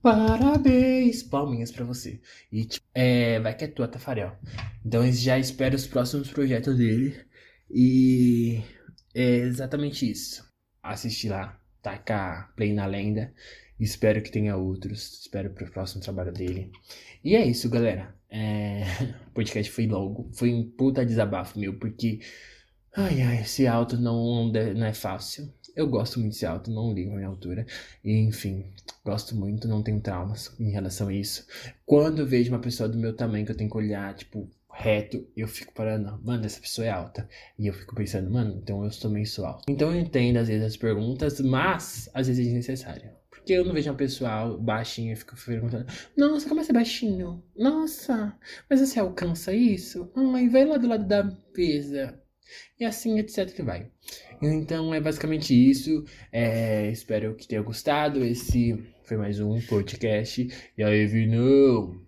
Parabéns! 0.07 1.21
Palminhas 1.21 1.69
pra 1.69 1.83
você. 1.83 2.21
E, 2.49 2.63
tipo, 2.63 2.87
é, 2.95 3.41
vai 3.41 3.53
que 3.53 3.65
é 3.65 3.67
tua, 3.67 3.89
Tafarel. 3.89 4.37
Então, 4.85 5.05
já 5.11 5.37
espero 5.37 5.75
os 5.75 5.85
próximos 5.85 6.31
projetos 6.31 6.77
dele. 6.77 7.13
E 7.69 8.63
é 9.13 9.35
exatamente 9.39 10.09
isso. 10.09 10.47
Assistir 10.81 11.27
lá, 11.27 11.59
tacar 11.81 12.53
play 12.55 12.71
na 12.71 12.85
lenda. 12.85 13.33
Espero 13.77 14.21
que 14.21 14.31
tenha 14.31 14.55
outros. 14.55 15.19
Espero 15.23 15.49
pro 15.49 15.69
próximo 15.69 16.01
trabalho 16.01 16.31
dele. 16.31 16.71
E 17.21 17.35
é 17.35 17.45
isso, 17.45 17.69
galera. 17.69 18.15
É... 18.29 18.83
O 19.27 19.31
podcast 19.31 19.69
foi 19.69 19.87
longo. 19.87 20.31
Foi 20.33 20.53
um 20.53 20.63
puta 20.71 21.05
desabafo 21.05 21.59
meu, 21.59 21.77
porque. 21.77 22.21
Ai, 22.95 23.21
ai, 23.21 23.41
esse 23.41 23.67
alto 23.67 23.97
não, 23.97 24.53
não 24.53 24.85
é 24.85 24.93
fácil. 24.93 25.53
Eu 25.77 25.87
gosto 25.87 26.19
muito 26.19 26.33
de 26.33 26.39
ser 26.39 26.47
alto, 26.47 26.71
não 26.71 26.91
ligo 26.91 27.11
a 27.11 27.17
minha 27.17 27.27
altura. 27.27 27.63
E, 28.03 28.11
enfim, 28.11 28.65
gosto 29.05 29.35
muito, 29.35 29.67
não 29.67 29.83
tenho 29.83 30.01
traumas 30.01 30.51
em 30.59 30.71
relação 30.71 31.07
a 31.07 31.13
isso. 31.13 31.45
Quando 31.85 32.17
eu 32.17 32.25
vejo 32.25 32.51
uma 32.51 32.57
pessoa 32.59 32.89
do 32.89 32.97
meu 32.97 33.15
tamanho 33.15 33.45
que 33.45 33.51
eu 33.51 33.55
tenho 33.55 33.69
que 33.69 33.77
olhar, 33.77 34.15
tipo, 34.15 34.49
reto, 34.73 35.23
eu 35.37 35.47
fico 35.47 35.71
parando, 35.75 36.19
mano, 36.23 36.43
essa 36.43 36.59
pessoa 36.59 36.87
é 36.87 36.89
alta. 36.89 37.29
E 37.59 37.67
eu 37.67 37.73
fico 37.73 37.93
pensando, 37.93 38.27
mano, 38.31 38.59
então 38.59 38.83
eu 38.83 38.89
também 38.99 39.23
sou 39.23 39.45
alto. 39.45 39.65
Então 39.69 39.93
eu 39.93 40.01
entendo 40.01 40.37
às 40.37 40.47
vezes 40.47 40.65
as 40.65 40.77
perguntas, 40.77 41.39
mas 41.41 42.09
às 42.11 42.25
vezes 42.25 42.41
é 42.41 42.49
desnecessário. 42.49 43.11
Porque 43.29 43.53
eu 43.53 43.63
não 43.63 43.73
vejo 43.73 43.91
uma 43.91 43.95
pessoa 43.95 44.57
baixinha 44.57 45.13
e 45.13 45.15
fico 45.15 45.35
perguntando: 45.45 45.85
Nossa, 46.17 46.49
como 46.49 46.59
é 46.59 46.63
ser 46.63 46.73
baixinho? 46.73 47.43
Nossa, 47.55 48.35
mas 48.67 48.79
você 48.79 48.99
alcança 48.99 49.53
isso? 49.53 50.11
Ai, 50.15 50.49
vai 50.49 50.65
lá 50.65 50.77
do 50.77 50.87
lado 50.87 51.05
da 51.05 51.23
mesa. 51.55 52.19
E 52.79 52.85
assim, 52.85 53.19
etc. 53.19 53.53
que 53.53 53.63
vai. 53.63 53.89
Então 54.41 54.93
é 54.93 54.99
basicamente 54.99 55.53
isso. 55.53 56.03
É, 56.31 56.89
espero 56.91 57.35
que 57.35 57.47
tenha 57.47 57.61
gostado. 57.61 58.23
Esse 58.23 58.77
foi 59.03 59.17
mais 59.17 59.39
um 59.39 59.59
podcast. 59.61 60.47
E 60.77 60.83
aí, 60.83 61.05
Vinão? 61.05 61.99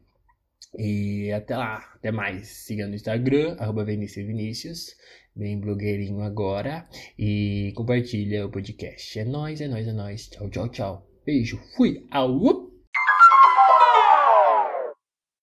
E 0.77 1.31
até 1.31 1.57
lá, 1.57 1.77
até 1.95 2.11
mais. 2.11 2.47
Siga 2.47 2.87
no 2.87 2.95
Instagram, 2.95 3.55
arroba 3.59 3.83
Vinicius 3.83 4.95
bem 5.39 5.59
blogueirinho 5.59 6.21
agora. 6.21 6.87
E 7.17 7.71
compartilha 7.75 8.45
o 8.45 8.51
podcast. 8.51 9.17
É 9.17 9.25
nóis, 9.25 9.61
é 9.61 9.67
nóis, 9.67 9.87
é 9.87 9.93
nóis. 9.93 10.27
Tchau, 10.27 10.49
tchau, 10.49 10.69
tchau. 10.69 11.07
Beijo, 11.25 11.57
fui, 11.75 12.05
au! 12.11 12.68